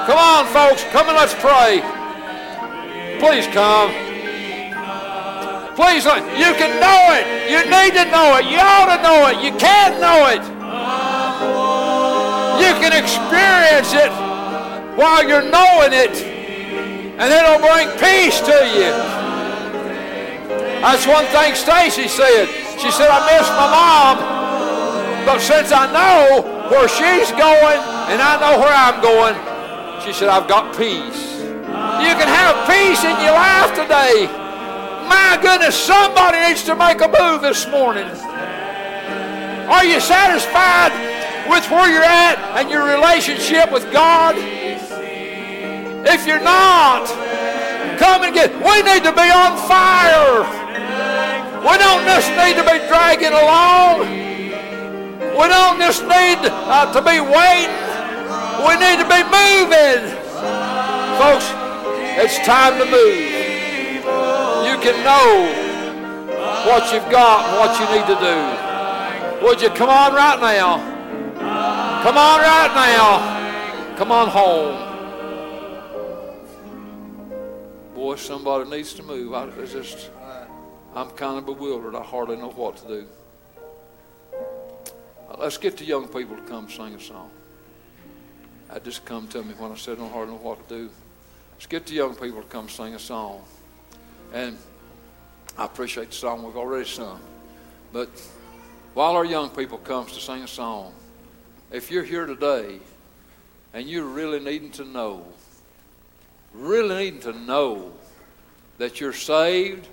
[0.07, 0.84] Come on, folks.
[0.91, 1.80] Come and let's pray.
[3.20, 4.09] Please come.
[5.80, 7.24] Please, you can know it.
[7.48, 8.44] You need to know it.
[8.52, 9.40] You ought to know it.
[9.40, 10.44] You can know it.
[12.60, 14.12] You can experience it
[15.00, 16.20] while you're knowing it,
[17.16, 18.92] and it'll bring peace to you.
[20.84, 22.48] That's one thing Stacy said.
[22.78, 25.24] She said, I miss my mom.
[25.24, 27.80] But since I know where she's going
[28.12, 29.34] and I know where I'm going,
[30.04, 31.40] she said, I've got peace.
[31.40, 34.39] You can have peace in your life today.
[35.11, 38.06] My goodness, somebody needs to make a move this morning.
[39.66, 40.94] Are you satisfied
[41.50, 44.36] with where you're at and your relationship with God?
[46.06, 47.11] If you're not,
[47.98, 48.54] come and get.
[48.54, 50.46] We need to be on fire.
[51.58, 54.06] We don't just need to be dragging along.
[54.06, 57.74] We don't just need uh, to be waiting.
[58.62, 60.06] We need to be moving.
[61.18, 61.50] Folks,
[62.14, 63.49] it's time to move.
[64.82, 65.44] Can know
[66.66, 69.44] what you've got and what you need to do.
[69.44, 70.78] Would you come on right now?
[72.02, 73.96] Come on right now.
[73.96, 74.88] Come on home.
[77.94, 79.34] Boy, somebody needs to move.
[79.34, 80.10] I just,
[80.94, 81.94] I'm kind of bewildered.
[81.94, 83.06] I hardly know what to do.
[85.38, 87.30] Let's get the young people to come sing a song.
[88.68, 90.90] That just come to me when I said I don't hardly know what to do.
[91.52, 93.42] Let's get the young people to come sing a song.
[94.32, 94.56] And
[95.61, 97.20] I appreciate the song we've already sung.
[97.92, 98.08] But
[98.94, 100.92] while our young people comes to sing a song,
[101.70, 102.80] if you're here today
[103.72, 105.24] and you're really needing to know,
[106.52, 107.92] really needing to know
[108.78, 109.86] that you're saved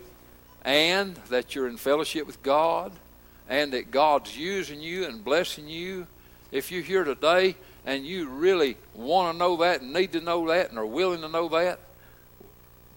[0.63, 2.91] and that you're in fellowship with God–
[3.49, 6.07] and that God's using you and blessing you.
[6.51, 7.55] If you're here today
[7.85, 11.21] and you really want to know that and need to know that and are willing
[11.21, 11.79] to know that,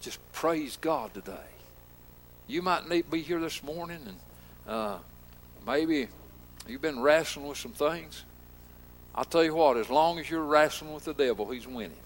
[0.01, 1.50] just praise God today.
[2.47, 4.19] You might need be here this morning and
[4.67, 4.97] uh,
[5.65, 6.07] maybe
[6.67, 8.25] you've been wrestling with some things.
[9.13, 11.97] I'll tell you what, as long as you're wrestling with the devil, he's winning.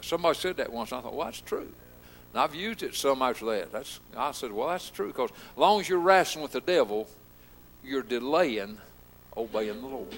[0.00, 1.72] Somebody said that once, and I thought, well, that's true.
[2.32, 3.72] And I've used it so much that.
[3.72, 7.08] That's, I said, well, that's true because as long as you're wrestling with the devil,
[7.84, 8.78] you're delaying
[9.36, 10.14] obeying the Lord.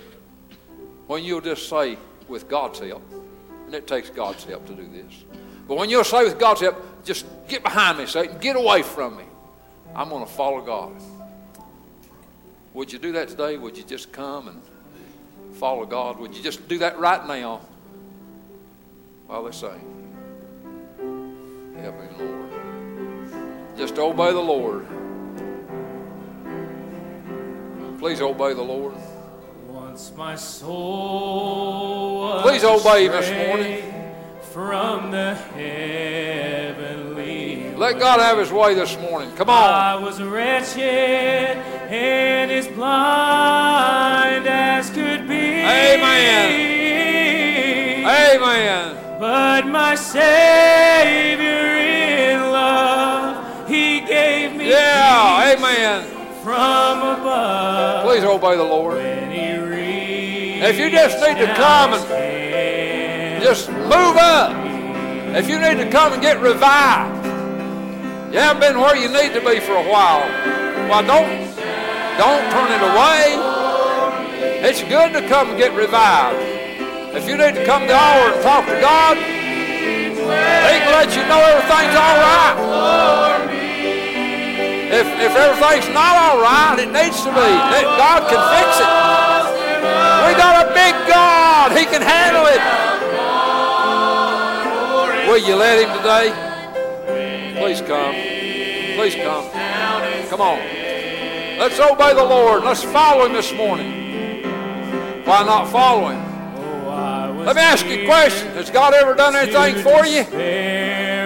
[1.06, 1.98] When you'll just say,
[2.28, 3.02] with God's help,
[3.66, 5.24] and it takes God's help to do this.
[5.68, 9.16] But when you'll say, with God's help, just get behind me, Satan, get away from
[9.16, 9.24] me.
[9.94, 10.92] I'm going to follow God.
[12.74, 13.56] Would you do that today?
[13.56, 14.62] Would you just come and
[15.54, 16.18] follow God?
[16.18, 17.60] Would you just do that right now
[19.26, 19.92] while they sing?
[21.80, 22.50] Help me, Lord.
[23.76, 24.86] Just obey the Lord.
[27.98, 28.94] Please obey the Lord.
[29.68, 33.95] Once my soul Please obey this morning.
[34.56, 35.34] From the
[36.64, 39.30] heavenly Let God have His way this morning.
[39.36, 39.74] Come on.
[39.74, 45.34] I was wretched and as blind as could be.
[45.60, 46.54] Amen.
[48.06, 48.96] Amen.
[49.20, 50.24] But my Savior
[51.44, 56.02] in love, He gave me Yeah, amen.
[56.42, 58.06] from above.
[58.06, 58.96] Please obey the Lord.
[60.58, 62.02] If you just need to come and
[63.46, 64.50] just move up,
[65.38, 67.14] if you need to come and get revived,
[68.34, 70.26] You haven't been where you need to be for a while.
[70.90, 71.30] Well, don't
[72.18, 73.38] don't turn it away.
[74.66, 76.42] It's good to come and get revived.
[77.14, 81.14] If you need to come to the altar and talk to God, He can let
[81.14, 82.56] you know everything's all right.
[84.90, 87.50] If, if everything's not all right, it needs to be.
[87.94, 88.90] God can fix it.
[90.26, 91.70] We got a big God.
[91.78, 92.95] He can handle it.
[95.36, 97.60] You let Him today?
[97.60, 98.14] Please come.
[98.14, 99.50] Please come.
[100.30, 100.58] Come on.
[101.58, 102.64] Let's obey the Lord.
[102.64, 104.42] Let's follow Him this morning.
[105.24, 107.44] Why not follow Him?
[107.44, 108.48] Let me ask you a question.
[108.54, 110.24] Has God ever done anything for you?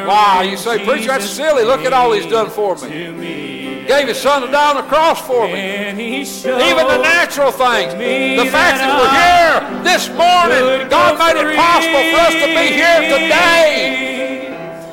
[0.08, 0.42] Why?
[0.50, 1.62] You say, Preacher, that's silly.
[1.62, 3.49] Look at all He's done for me.
[3.90, 5.90] Gave His Son to die on the cross for me.
[5.90, 7.90] Even the natural things.
[7.90, 12.70] The fact that we're here this morning, God made it possible for us to be
[12.70, 14.46] here today.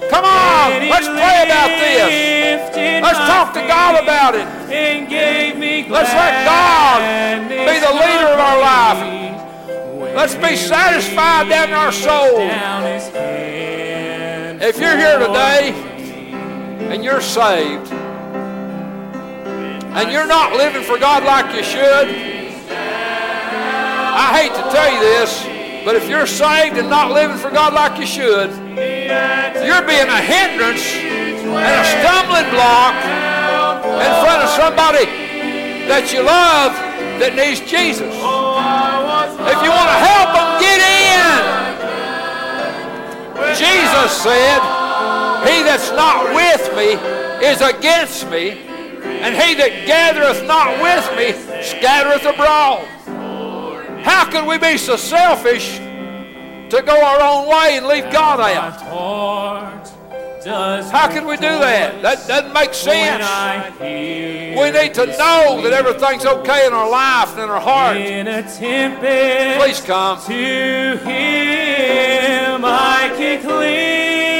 [0.10, 2.74] Come on, let's pray about this.
[3.06, 4.50] Let's talk to God about it.
[4.66, 6.98] Let's let God
[7.54, 8.98] be the leader of our life.
[10.16, 12.50] Let's be satisfied down in our soul.
[14.60, 15.70] If you're here today
[16.90, 17.94] and you're saved
[19.96, 22.08] and you're not living for God like you should,
[24.18, 25.46] I hate to tell you this,
[25.86, 28.50] but if you're saved and not living for God like you should,
[29.64, 32.96] you're being a hindrance and a stumbling block
[34.04, 35.06] in front of somebody
[35.88, 36.74] that you love
[37.24, 38.12] that needs Jesus.
[38.12, 41.58] If you want to help them get in,
[43.56, 44.60] Jesus said,
[45.48, 47.00] He that's not with me
[47.48, 48.67] is against me,
[49.24, 51.34] and he that gathereth not with me
[51.64, 52.86] scattereth abroad.
[54.04, 58.82] How can we be so selfish to go our own way and leave God out?
[60.92, 62.02] How can we do that?
[62.02, 63.22] That doesn't make sense.
[63.82, 67.98] We need to know that everything's okay in our life and in our heart.
[69.60, 70.20] Please come.
[70.22, 74.37] To him I can cling.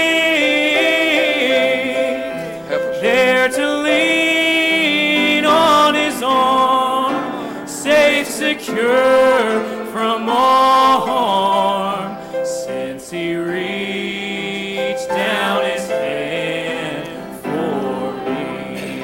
[8.78, 19.02] Secure from all harm, since he reached down his hand for me.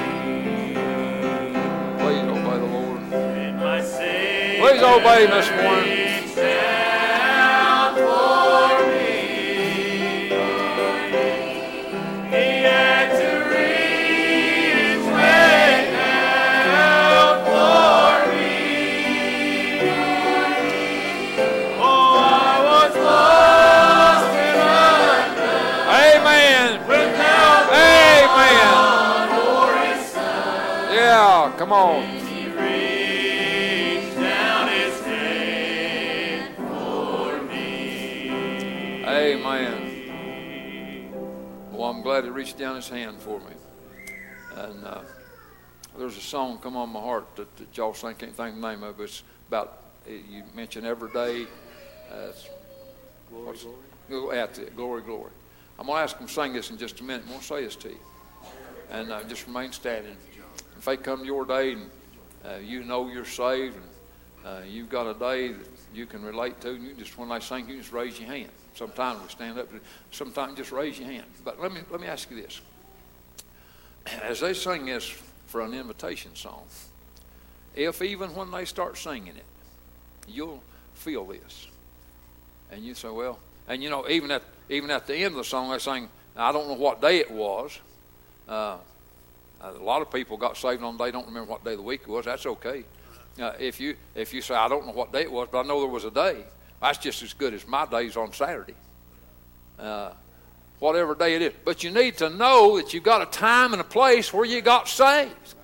[1.97, 3.01] Please obey the Lord.
[3.13, 5.82] And my Savior Please obey this morning.
[31.73, 32.03] Come on.
[32.27, 38.29] He reached down his hand for me.
[39.07, 39.79] Amen.
[41.71, 43.55] Well, I'm glad he reached down his hand for me.
[44.55, 45.01] And uh,
[45.97, 48.67] there's a song come on my heart that, that y'all sing, can't think of the
[48.69, 49.03] name of it.
[49.05, 51.47] It's about, uh, you mention every day.
[52.11, 52.49] Uh, it's-
[53.31, 53.65] what's-
[54.11, 55.31] Oh, That's it, glory, glory.
[55.79, 57.23] I'm going to ask them to sing this in just a minute.
[57.23, 57.97] I'm going to say this to you.
[58.91, 60.17] And uh, just remain standing.
[60.83, 61.89] If they come your day and
[62.43, 63.85] uh, you know you're saved and
[64.45, 67.39] uh, you've got a day that you can relate to, and you just when they
[67.39, 68.49] sing, you just raise your hand.
[68.75, 69.69] Sometimes we stand up,
[70.11, 71.23] sometimes just raise your hand.
[71.45, 72.59] But let me let me ask you this:
[74.23, 75.07] as they sing this
[75.45, 76.63] for an invitation song,
[77.75, 79.45] if even when they start singing it,
[80.27, 80.61] you'll
[80.95, 81.69] feel this,
[82.73, 85.43] and you say, well, and you know, even at even at the end of the
[85.45, 87.79] song, they sing, I don't know what day it was.
[88.49, 88.79] Uh,
[89.63, 91.83] a lot of people got saved on the day, don't remember what day of the
[91.83, 92.25] week it was.
[92.25, 92.83] That's okay.
[93.39, 95.67] Uh, if you if you say I don't know what day it was, but I
[95.67, 96.43] know there was a day,
[96.81, 98.75] that's just as good as my days on Saturday.
[99.79, 100.11] Uh,
[100.79, 103.81] whatever day it is, but you need to know that you've got a time and
[103.81, 105.55] a place where you got saved.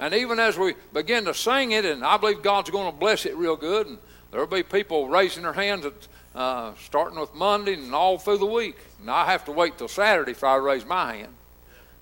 [0.00, 3.26] And even as we begin to sing it, and I believe God's going to bless
[3.26, 3.98] it real good, and
[4.30, 8.46] there'll be people raising their hands at, uh, starting with Monday and all through the
[8.46, 8.76] week.
[9.00, 11.34] And I have to wait till Saturday if I raise my hand.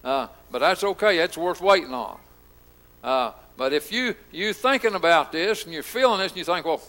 [0.07, 1.17] Uh, but that's okay.
[1.17, 2.17] That's worth waiting on.
[3.03, 6.65] Uh, but if you you thinking about this and you're feeling this and you think,
[6.65, 6.81] well,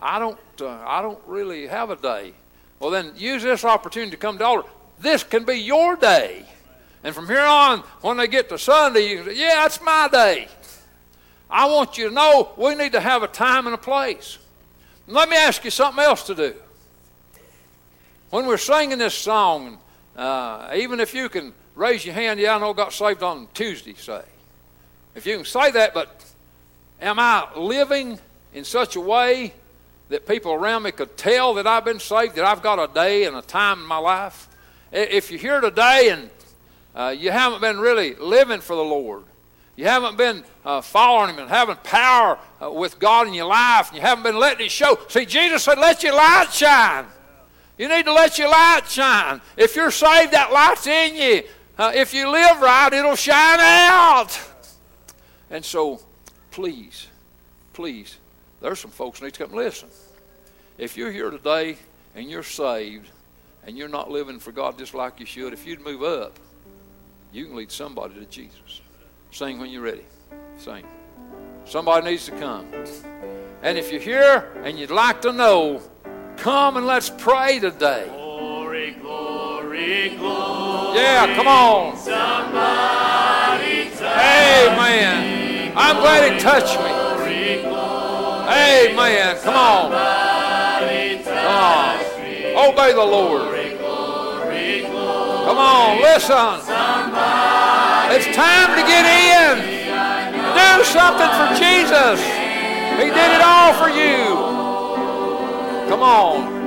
[0.00, 2.32] I don't uh, I don't really have a day.
[2.78, 4.68] Well, then use this opportunity to come to altar.
[5.00, 6.46] This can be your day.
[7.02, 10.46] And from here on, when they get to Sunday, you say, yeah, it's my day.
[11.50, 14.38] I want you to know we need to have a time and a place.
[15.08, 16.54] And let me ask you something else to do.
[18.30, 19.78] When we're singing this song,
[20.16, 22.40] uh, even if you can raise your hand.
[22.40, 24.22] Yeah, I know got saved on Tuesday, say.
[25.14, 26.24] If you can say that, but
[27.00, 28.18] am I living
[28.54, 29.52] in such a way
[30.08, 33.24] that people around me could tell that I've been saved, that I've got a day
[33.24, 34.48] and a time in my life?
[34.90, 36.30] If you're here today and
[36.94, 39.24] uh, you haven't been really living for the Lord,
[39.76, 43.88] you haven't been uh, following Him and having power uh, with God in your life,
[43.88, 44.98] and you haven't been letting it show.
[45.08, 47.06] See, Jesus said, Let your light shine.
[47.78, 49.40] You need to let your light shine.
[49.56, 51.42] If you're saved, that light's in you.
[51.78, 54.38] Uh, if you live right, it'll shine out.
[55.50, 56.00] And so,
[56.50, 57.08] please,
[57.72, 58.18] please,
[58.60, 59.88] there's some folks need to come listen.
[60.78, 61.76] If you're here today
[62.14, 63.08] and you're saved
[63.66, 66.38] and you're not living for God just like you should, if you'd move up,
[67.32, 68.80] you can lead somebody to Jesus.
[69.30, 70.04] Sing when you're ready.
[70.58, 70.84] Sing.
[71.64, 72.66] Somebody needs to come.
[73.62, 75.80] And if you're here and you'd like to know,
[76.36, 78.21] come and let's pray today.
[79.00, 80.98] Glory, glory.
[80.98, 81.96] Yeah, come on.
[81.96, 85.72] Somebody Amen.
[85.76, 86.90] I'm glad it touched me.
[86.90, 87.64] Glory,
[88.48, 89.36] Amen.
[89.42, 89.90] Come on.
[91.24, 92.12] Come on.
[92.70, 93.52] Obey the Lord.
[95.46, 96.60] Come on, listen.
[98.14, 99.82] It's time to get in.
[100.54, 102.20] Do something for Jesus.
[102.98, 104.36] He did it all for you.
[105.88, 106.61] Come on.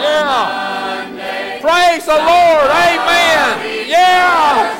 [0.00, 1.58] Yeah.
[1.60, 2.68] Praise the Lord.
[2.70, 3.88] Amen.
[3.88, 4.78] Yeah.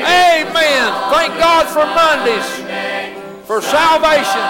[0.00, 0.92] Amen.
[1.12, 2.48] Thank God for Mondays,
[3.46, 4.40] for salvation.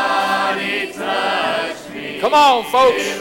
[2.20, 3.20] Come on, folks.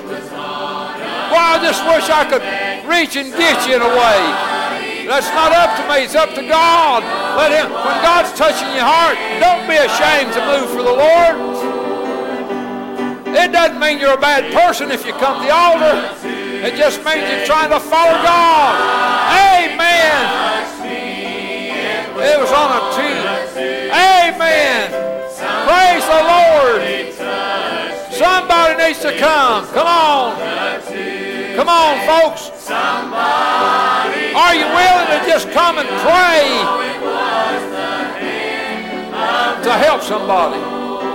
[1.29, 2.43] Well, I just wish I could
[2.89, 4.49] reach and get you in a way.
[5.07, 6.05] That's not up to me.
[6.05, 7.01] It's up to God.
[7.37, 7.71] Let Him.
[7.71, 11.48] When God's touching your heart, don't be ashamed to move for the Lord.
[13.35, 16.09] It doesn't mean you're a bad person if you come to the altar.
[16.25, 18.75] It just means you're trying to follow God.
[19.31, 20.69] Amen.
[22.19, 23.89] It was on a Tuesday.
[23.89, 24.91] Amen.
[25.65, 26.81] Praise the Lord.
[28.11, 29.65] Somebody needs to come.
[29.67, 30.35] Come on.
[31.55, 32.51] Come on, folks.
[32.69, 36.43] Are you willing to just come and pray
[39.63, 40.59] to help somebody,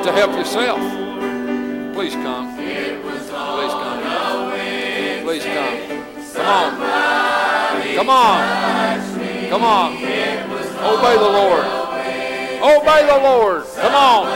[0.05, 1.04] to help yourself?
[1.95, 2.57] Please come.
[2.57, 4.03] Please come.
[5.23, 5.79] Please come.
[6.35, 7.95] Come on.
[7.95, 9.49] Come on.
[9.49, 9.93] Come on.
[9.95, 11.65] Obey the Lord.
[12.61, 13.65] Obey the Lord.
[13.77, 14.27] Come on.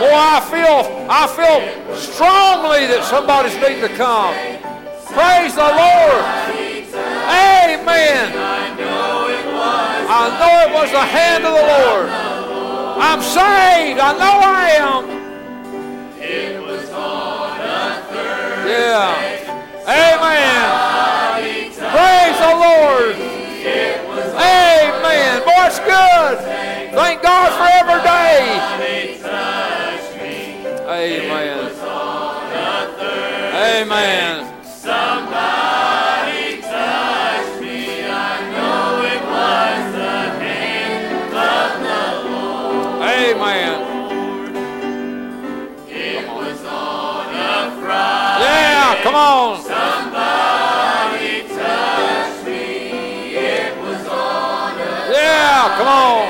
[0.00, 1.60] Boy, I feel I feel
[1.94, 4.34] strongly that somebody's needing to come.
[5.12, 6.24] Praise the Lord.
[7.28, 8.32] Amen.
[10.08, 12.08] I know it was the hand of the Lord.
[12.98, 14.00] I'm saved.
[14.00, 15.21] I know I am.
[18.64, 19.10] Yeah.
[19.88, 20.66] Amen.
[21.90, 23.16] Praise the Lord.
[24.38, 25.42] Amen.
[25.42, 26.38] Boy, it's good.
[26.94, 28.38] Thank God for every day.
[30.88, 31.58] Amen.
[33.54, 34.51] Amen.
[49.02, 49.62] Come on.
[49.62, 53.34] Somebody touch me.
[53.34, 56.22] It was on a Yeah, come on.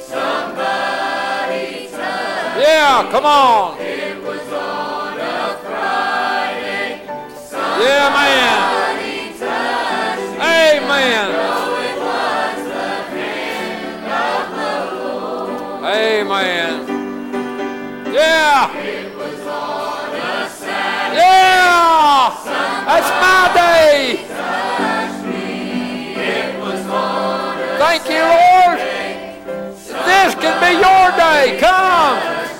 [0.00, 3.80] somebody touch Yeah, come on.
[3.80, 7.00] It was on a Friday.
[7.82, 8.58] Yeah, man.
[8.92, 10.44] Somebody touch me.
[10.44, 11.26] Amen.
[11.32, 11.74] know
[18.76, 19.03] it
[22.32, 24.24] That's my day.
[27.78, 28.78] Thank you, Lord.
[30.06, 31.58] This can be your day.
[31.60, 32.53] Come.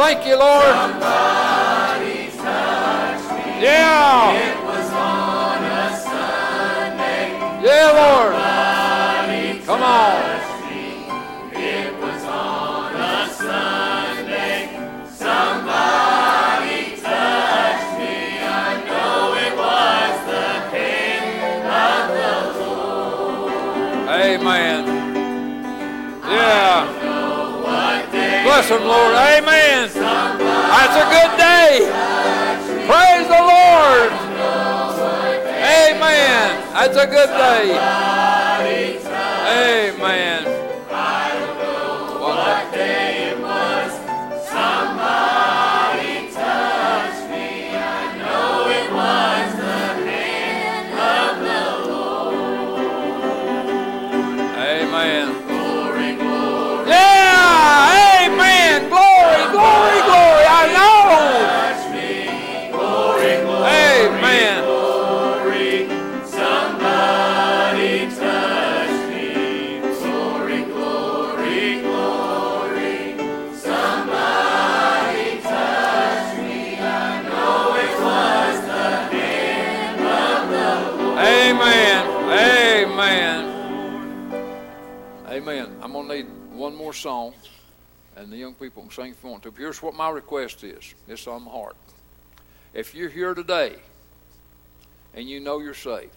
[0.00, 0.64] Thank you, Lord.
[3.60, 4.32] Yeah.
[4.32, 7.36] It was on a Sunday.
[7.62, 8.32] Yeah, Lord.
[8.32, 10.22] Somebody Come on.
[10.22, 11.04] touched me.
[11.52, 14.58] It was on a Sunday.
[15.12, 18.40] Somebody touched me.
[18.40, 24.08] I know it was the hand of the Lord.
[24.08, 24.80] Amen.
[26.24, 26.88] Yeah.
[28.44, 29.14] Bless him, Lord.
[29.14, 29.59] Amen.
[29.88, 31.88] That's a good day.
[32.86, 34.12] Praise the Lord.
[35.56, 36.60] Amen.
[36.74, 37.78] That's a good day.
[39.48, 40.49] Amen.
[86.90, 87.32] More song,
[88.16, 89.52] and the young people can sing if you want to.
[89.52, 91.76] But here's what my request is it's on my heart.
[92.74, 93.76] If you're here today
[95.14, 96.10] and you know you're saved,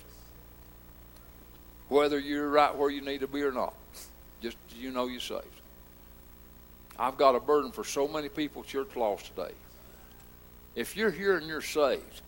[1.90, 3.76] whether you're right where you need to be or not,
[4.42, 5.46] just you know you're saved.
[6.98, 9.54] I've got a burden for so many people at church lost today.
[10.74, 12.24] If you're here and you're saved,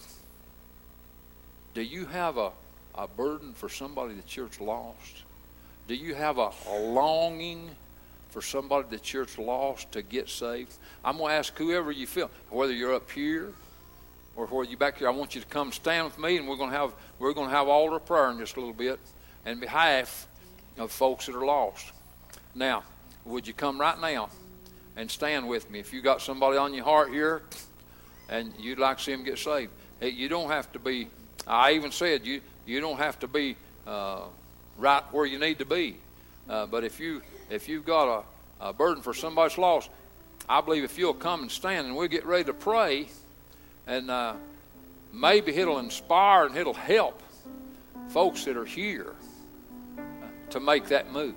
[1.74, 2.52] do you have a,
[2.94, 5.24] a burden for somebody the church lost?
[5.88, 7.72] Do you have a, a longing
[8.36, 10.78] for somebody church lost to get saved?
[11.06, 13.54] I'm going to ask whoever you feel, whether you're up here
[14.36, 15.08] or whether you're back here.
[15.08, 17.48] I want you to come stand with me, and we're going to have we're going
[17.48, 19.00] to have altar prayer in just a little bit,
[19.46, 20.28] in behalf
[20.78, 21.94] of folks that are lost.
[22.54, 22.84] Now,
[23.24, 24.28] would you come right now
[24.98, 25.80] and stand with me?
[25.80, 27.42] If you got somebody on your heart here,
[28.28, 29.72] and you'd like to see them get saved,
[30.02, 31.08] you don't have to be.
[31.48, 33.56] I even said you you don't have to be
[33.88, 34.24] uh,
[34.78, 35.96] right where you need to be.
[36.50, 38.24] Uh, but if you if you've got
[38.60, 39.90] a, a burden for somebody's lost,
[40.48, 43.08] I believe if you'll come and stand and we'll get ready to pray,
[43.88, 44.34] and uh,
[45.12, 47.22] maybe it'll inspire and it'll help
[48.10, 49.14] folks that are here
[50.50, 51.36] to make that move.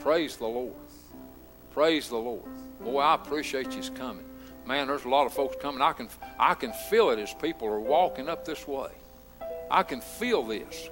[0.00, 0.74] Praise the Lord.
[1.72, 2.42] Praise the Lord.
[2.80, 4.24] Boy, I appreciate you coming.
[4.66, 5.82] Man, there's a lot of folks coming.
[5.82, 6.08] I can
[6.38, 8.90] I can feel it as people are walking up this way.
[9.70, 10.88] I can feel this.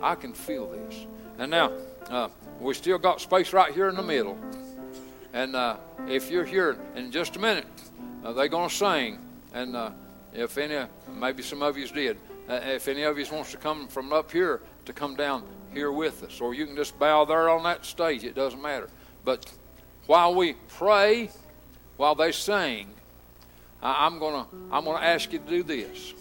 [0.00, 1.06] I can feel this.
[1.38, 1.72] And now,
[2.10, 2.28] uh,
[2.60, 4.38] we still got space right here in the middle.
[5.32, 5.76] And uh,
[6.06, 7.66] if you're here in just a minute,
[8.24, 9.18] uh, they're going to sing.
[9.52, 9.90] And uh,
[10.32, 12.18] if any, maybe some of you did,
[12.48, 15.90] uh, if any of you wants to come from up here to come down here
[15.90, 18.88] with us, or you can just bow there on that stage, it doesn't matter.
[19.24, 19.50] But
[20.06, 21.30] while we pray,
[21.96, 22.90] while they sing,
[23.82, 26.14] I, I'm gonna I'm gonna ask you to do this.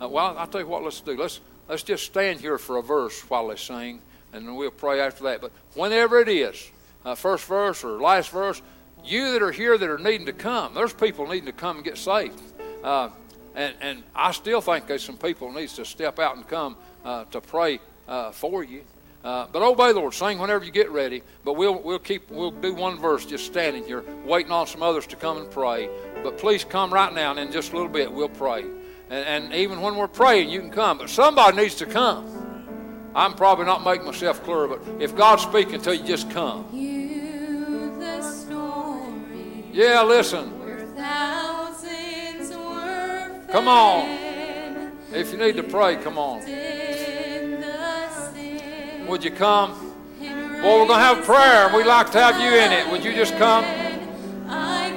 [0.00, 0.82] Uh, well, I'll tell you what.
[0.82, 1.16] Let's do.
[1.16, 4.00] Let's let's just stand here for a verse while they sing,
[4.32, 5.40] and we'll pray after that.
[5.40, 6.70] But whenever it is,
[7.04, 8.62] uh, first verse or last verse,
[9.04, 11.84] you that are here that are needing to come, there's people needing to come and
[11.84, 12.40] get saved.
[12.82, 13.10] Uh,
[13.54, 17.24] and and I still think there's some people needs to step out and come uh,
[17.26, 18.82] to pray uh, for you.
[19.24, 20.14] Uh, but obey the Lord.
[20.14, 21.22] Sing whenever you get ready.
[21.44, 25.06] But we'll we'll keep we'll do one verse just standing here, waiting on some others
[25.08, 25.88] to come and pray.
[26.22, 28.64] But please come right now, and in just a little bit we'll pray.
[29.12, 30.96] And, and even when we're praying, you can come.
[30.96, 33.10] But somebody needs to come.
[33.14, 36.66] I'm probably not making myself clear, but if God's speaking to you, just come.
[36.72, 40.58] You, the story Yeah, listen.
[40.60, 44.96] where thousands were Come on.
[45.12, 46.40] If you need to pray, come on.
[46.48, 49.72] in the sin Would you come?
[50.18, 52.90] Boy, we're going to have prayer, and we'd like to have you in it.
[52.90, 53.62] Would you just come?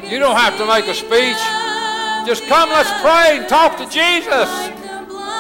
[0.10, 1.65] You don't have to make a speech.
[2.26, 4.50] Just come, let's pray and talk to Jesus.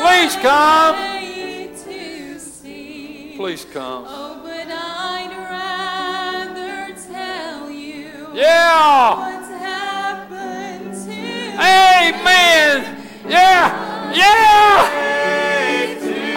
[0.01, 0.95] Please come.
[0.95, 3.33] blind to see.
[3.35, 4.05] Please come.
[4.07, 9.17] Oh, but I'd rather tell you Yeah.
[9.17, 11.11] what's happened to
[11.57, 12.85] Amen.
[13.27, 14.13] Yeah.
[14.13, 14.85] Yeah.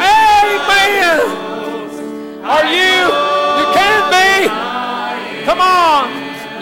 [0.01, 1.21] Amen.
[2.43, 2.97] Are you?
[3.59, 4.49] You can be.
[5.45, 6.09] Come on.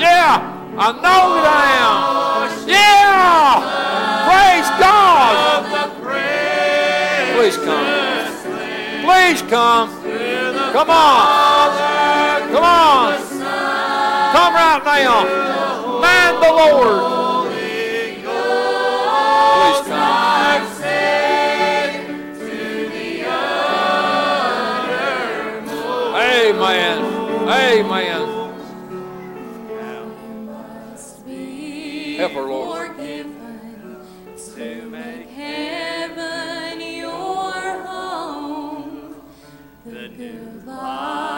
[0.01, 0.43] Yeah.
[0.77, 1.67] I know that I
[2.33, 2.36] am.
[3.27, 4.27] Yeah.
[4.29, 5.35] Praise God.
[7.35, 7.87] Please come.
[9.05, 9.89] Please come.
[10.73, 11.71] Come on.
[12.53, 13.13] Come on.
[14.33, 16.01] Come right now.
[16.01, 17.17] Man the Lord.
[26.19, 26.99] Amen.
[27.49, 28.16] Amen.
[32.17, 32.97] Help her, Lord.
[35.37, 36.81] heaven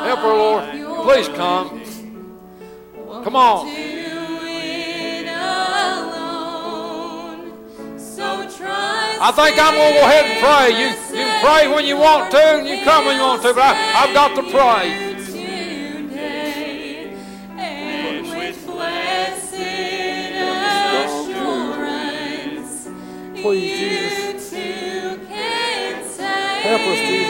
[0.07, 0.65] Help her, Lord.
[1.05, 1.83] Please come.
[3.25, 3.67] Come on.
[9.21, 10.71] I think I'm going to go ahead and pray.
[10.79, 13.63] You, you pray when you want to, and you come when you want to, but
[13.65, 15.08] I, I've got to pray.
[23.43, 24.53] Please, Jesus.
[26.63, 27.28] Help us, Jesus.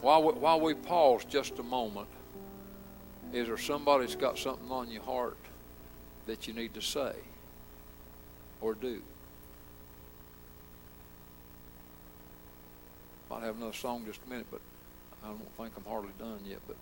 [0.00, 2.08] While we, while we pause just a moment,
[3.32, 5.36] is there somebody that's got something on your heart
[6.26, 7.14] that you need to say
[8.60, 9.02] or do?
[13.30, 14.60] Might have another song just a minute, but
[15.22, 16.60] I don't think I'm hardly done yet.
[16.66, 16.76] But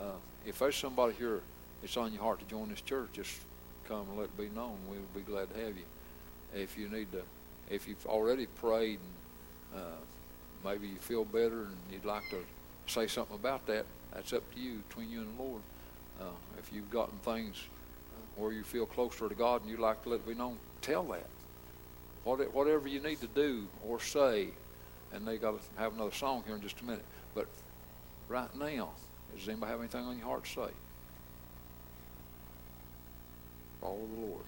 [0.00, 0.16] uh,
[0.46, 1.40] if there's somebody here
[1.80, 3.40] that's on your heart to join this church, just
[3.88, 4.76] come and let it be known.
[4.88, 5.84] We would be glad to have you.
[6.54, 7.22] If you need to,
[7.68, 9.00] if you've already prayed
[9.74, 9.96] and uh,
[10.64, 12.38] maybe you feel better and you'd like to
[12.86, 15.62] say something about that, that's up to you, between you and the Lord.
[16.20, 16.24] Uh,
[16.58, 17.56] if you've gotten things
[18.36, 21.02] where you feel closer to God and you'd like to let it be known, tell
[21.04, 21.26] that.
[22.24, 24.48] What- Whatever you need to do or say,
[25.12, 27.04] and they got to have another song here in just a minute.
[27.34, 27.46] But
[28.28, 28.90] right now,
[29.36, 30.70] does anybody have anything on your heart to say?
[33.80, 34.44] Follow the Lord.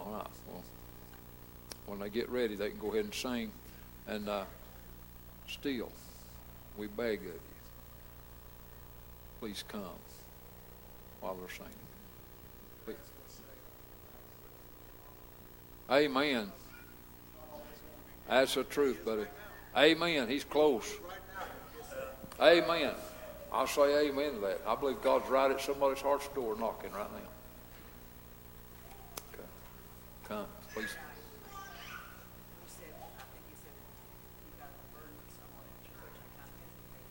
[0.00, 0.26] All right.
[0.48, 0.62] Well,
[1.86, 3.50] when they get ready, they can go ahead and sing.
[4.06, 4.44] And uh,
[5.46, 5.90] still,
[6.78, 7.32] we beg of you,
[9.40, 9.82] please come
[11.20, 11.72] while they're singing.
[12.86, 12.96] Please.
[15.90, 16.50] Amen.
[18.28, 19.24] That's the truth, buddy.
[19.76, 20.28] Amen.
[20.28, 20.90] He's close.
[22.40, 22.94] Amen.
[23.52, 24.60] I'll say amen to that.
[24.66, 27.28] I believe God's right at somebody's heart's door knocking right now.
[30.30, 30.96] Come, please.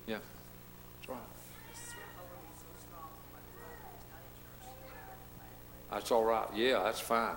[0.08, 0.20] Yeah.
[1.02, 1.18] That's right.
[5.91, 6.48] That's all right.
[6.56, 7.36] Yeah, that's fine.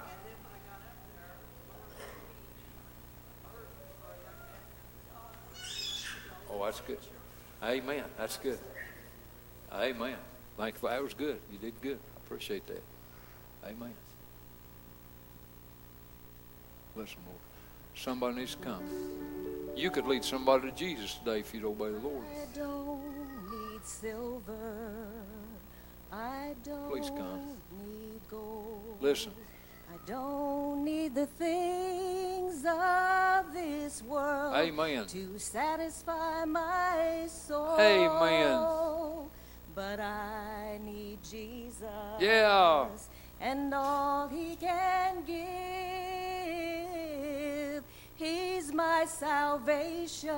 [6.49, 6.99] Oh, that's good.
[7.61, 8.05] Amen.
[8.17, 8.61] That's good.
[9.73, 10.15] Amen.
[10.57, 10.89] Thank you.
[10.89, 11.41] That was good.
[11.51, 11.99] You did good.
[11.99, 12.83] I appreciate that.
[13.67, 13.95] Amen.
[16.95, 17.39] Listen, Lord.
[17.95, 18.83] Somebody needs to come.
[19.75, 22.25] You could lead somebody to Jesus today if you'd obey the Lord.
[22.31, 23.03] I don't
[23.51, 25.07] need silver.
[26.13, 27.57] I don't Please come.
[27.79, 28.97] need gold.
[29.01, 29.33] Listen.
[29.91, 35.07] I don't need the things of this world Amen.
[35.07, 37.79] to satisfy my soul.
[37.79, 39.29] Amen.
[39.75, 41.83] But I need Jesus.
[42.21, 42.87] Yeah.
[43.41, 46.12] And all he can give.
[48.15, 50.31] He's my salvation.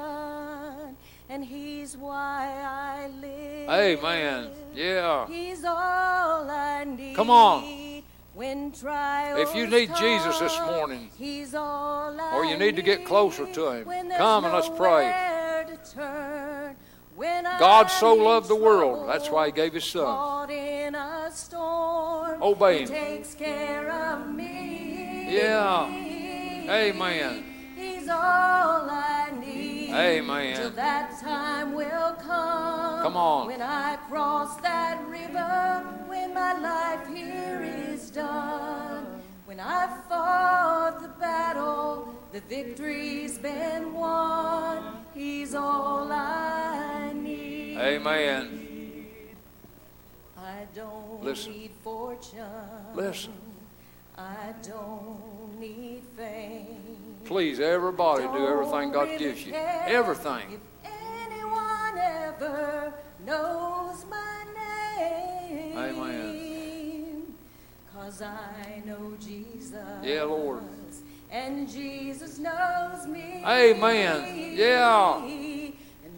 [1.29, 3.71] And he's why I live.
[3.71, 4.51] Amen.
[4.75, 5.27] Yeah.
[5.27, 7.17] He's all I need.
[7.17, 8.03] Come on.
[8.35, 12.83] When trials If you need Jesus this morning, He's all I or you need to
[12.83, 13.85] get closer to Him,
[14.17, 15.13] come and let's pray.
[15.95, 16.75] turn,
[17.17, 20.51] God so loved the world, that's why He gave His Son.
[20.51, 22.89] In a storm, Obey He Him.
[22.89, 25.29] takes care of me.
[25.33, 25.87] Yeah.
[26.69, 27.53] Amen.
[27.85, 29.90] He's all I need.
[29.93, 30.56] Amen.
[30.56, 33.02] Till that time will come.
[33.02, 33.47] Come on.
[33.47, 39.06] When I cross that river, when my life here is done,
[39.44, 45.05] when I've fought the battle, the victory's been won.
[45.15, 47.78] He's all I need.
[47.78, 49.06] Amen.
[50.39, 51.52] I don't Listen.
[51.52, 52.40] need fortune.
[52.94, 53.53] Listen.
[54.16, 56.97] I don't need fame.
[57.24, 59.55] Please, everybody, don't do everything God really gives you.
[59.55, 60.61] Everything.
[65.77, 67.35] Amen.
[67.93, 69.74] Cause I know Jesus.
[70.03, 70.62] Yeah, Lord.
[71.31, 73.43] And Jesus knows me.
[73.45, 74.55] Amen.
[74.57, 75.24] Yeah.
[75.24, 75.74] And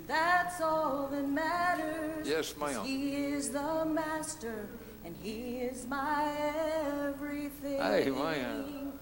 [0.06, 2.28] that's all that matters.
[2.28, 2.85] Yes, ma'am.
[2.85, 4.68] He is the master
[5.07, 6.33] and He is my
[7.07, 7.78] everything.
[7.81, 8.93] Hey, Amen.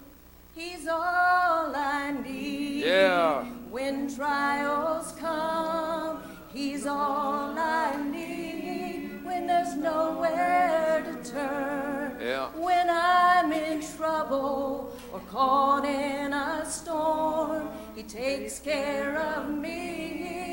[0.55, 2.85] He's all I need.
[2.85, 3.45] Yeah.
[3.71, 6.23] When trials come,
[6.53, 9.25] He's all I need.
[9.25, 12.19] When there's nowhere to turn.
[12.21, 12.49] Yeah.
[12.51, 20.45] When I'm in trouble or caught in a storm, He takes care of me.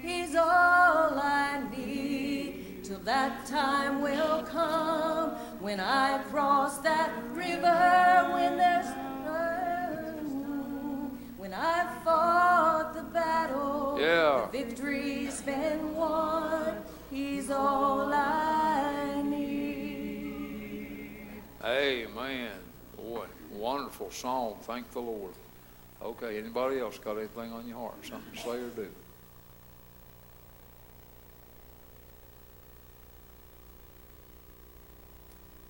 [0.00, 2.13] He's all I need
[2.84, 5.30] till that time will come
[5.60, 8.28] when I cross that river.
[8.32, 8.86] When there's
[9.24, 14.46] no when I've fought the battle, Yeah.
[14.52, 16.84] the victory's been won.
[17.10, 21.26] He's all I need.
[21.64, 22.52] Amen.
[22.96, 24.58] Boy, wonderful song.
[24.62, 25.32] Thank the Lord.
[26.02, 27.94] Okay, anybody else got anything on your heart?
[28.04, 28.88] Something to say or do?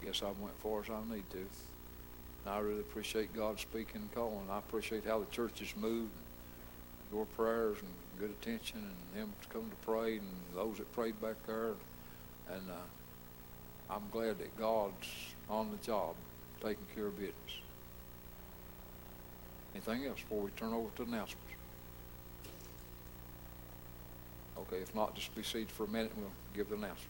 [0.05, 1.39] Guess I went far as I need to.
[1.39, 4.47] And I really appreciate God speaking and calling.
[4.51, 6.10] I appreciate how the church has moved.
[7.12, 11.20] Your prayers and good attention and them to come to pray and those that prayed
[11.22, 11.72] back there.
[12.51, 15.09] And uh, I'm glad that God's
[15.48, 16.14] on the job,
[16.60, 17.35] taking care of business.
[19.74, 21.40] Anything else before we turn over to announcements?
[24.59, 27.09] Okay, if not, just be seated for a minute and we'll give the announcement.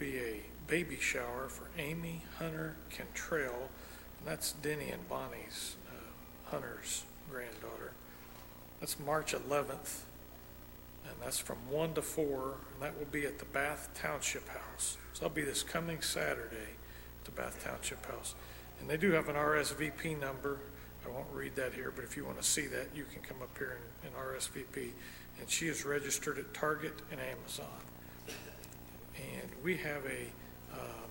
[0.00, 3.68] Be a baby shower for Amy Hunter Cantrell,
[4.18, 7.92] and that's Denny and Bonnie's uh, Hunter's granddaughter.
[8.80, 10.04] That's March 11th,
[11.04, 14.96] and that's from 1 to 4, and that will be at the Bath Township House.
[15.12, 16.78] So that'll be this coming Saturday
[17.18, 18.34] at the Bath Township House.
[18.80, 20.60] And they do have an RSVP number.
[21.04, 23.42] I won't read that here, but if you want to see that, you can come
[23.42, 24.92] up here and, and RSVP.
[25.38, 27.66] And she is registered at Target and Amazon.
[29.62, 31.10] We have a, um,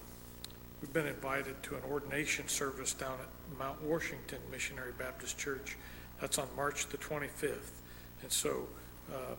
[0.82, 5.78] we've been invited to an ordination service down at Mount Washington Missionary Baptist Church.
[6.20, 7.72] That's on March the 25th.
[8.22, 8.68] And so
[9.14, 9.36] uh,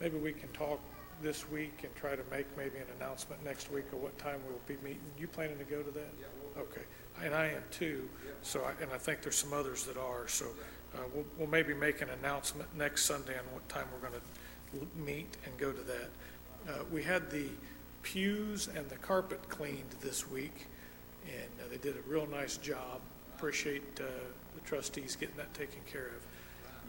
[0.00, 0.80] maybe we can talk
[1.22, 4.58] this week and try to make maybe an announcement next week of what time we'll
[4.66, 5.00] be meeting.
[5.18, 6.08] You planning to go to that?
[6.62, 6.82] Okay.
[7.22, 8.08] And I am too.
[8.42, 10.26] So, I- and I think there's some others that are.
[10.26, 10.46] So
[10.94, 15.00] uh, we'll, we'll maybe make an announcement next Sunday on what time we're going to
[15.04, 16.08] meet and go to that.
[16.68, 17.46] Uh, We had the
[18.04, 20.66] pews and the carpet cleaned this week,
[21.26, 23.00] and uh, they did a real nice job.
[23.36, 24.04] Appreciate uh,
[24.54, 26.26] the trustees getting that taken care of.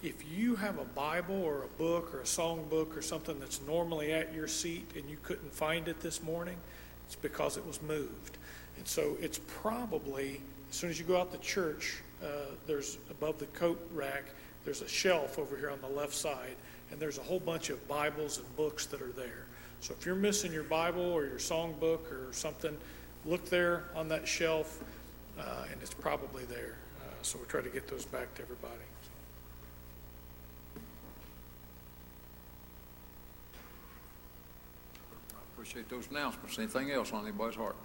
[0.03, 3.61] If you have a Bible or a book or a song book or something that's
[3.65, 6.57] normally at your seat and you couldn't find it this morning,
[7.05, 8.37] it's because it was moved.
[8.77, 12.27] And so it's probably, as soon as you go out the church, uh,
[12.67, 14.25] there's above the coat rack,
[14.65, 16.55] there's a shelf over here on the left side,
[16.91, 19.45] and there's a whole bunch of Bibles and books that are there.
[19.85, 22.75] So if you're missing your Bible or your song book or something,
[23.23, 24.83] look there on that shelf,
[25.39, 26.73] uh, and it's probably there.
[26.99, 28.73] Uh, so we try to get those back to everybody.
[35.35, 36.57] I appreciate those announcements.
[36.57, 37.75] Anything else on anybody's heart?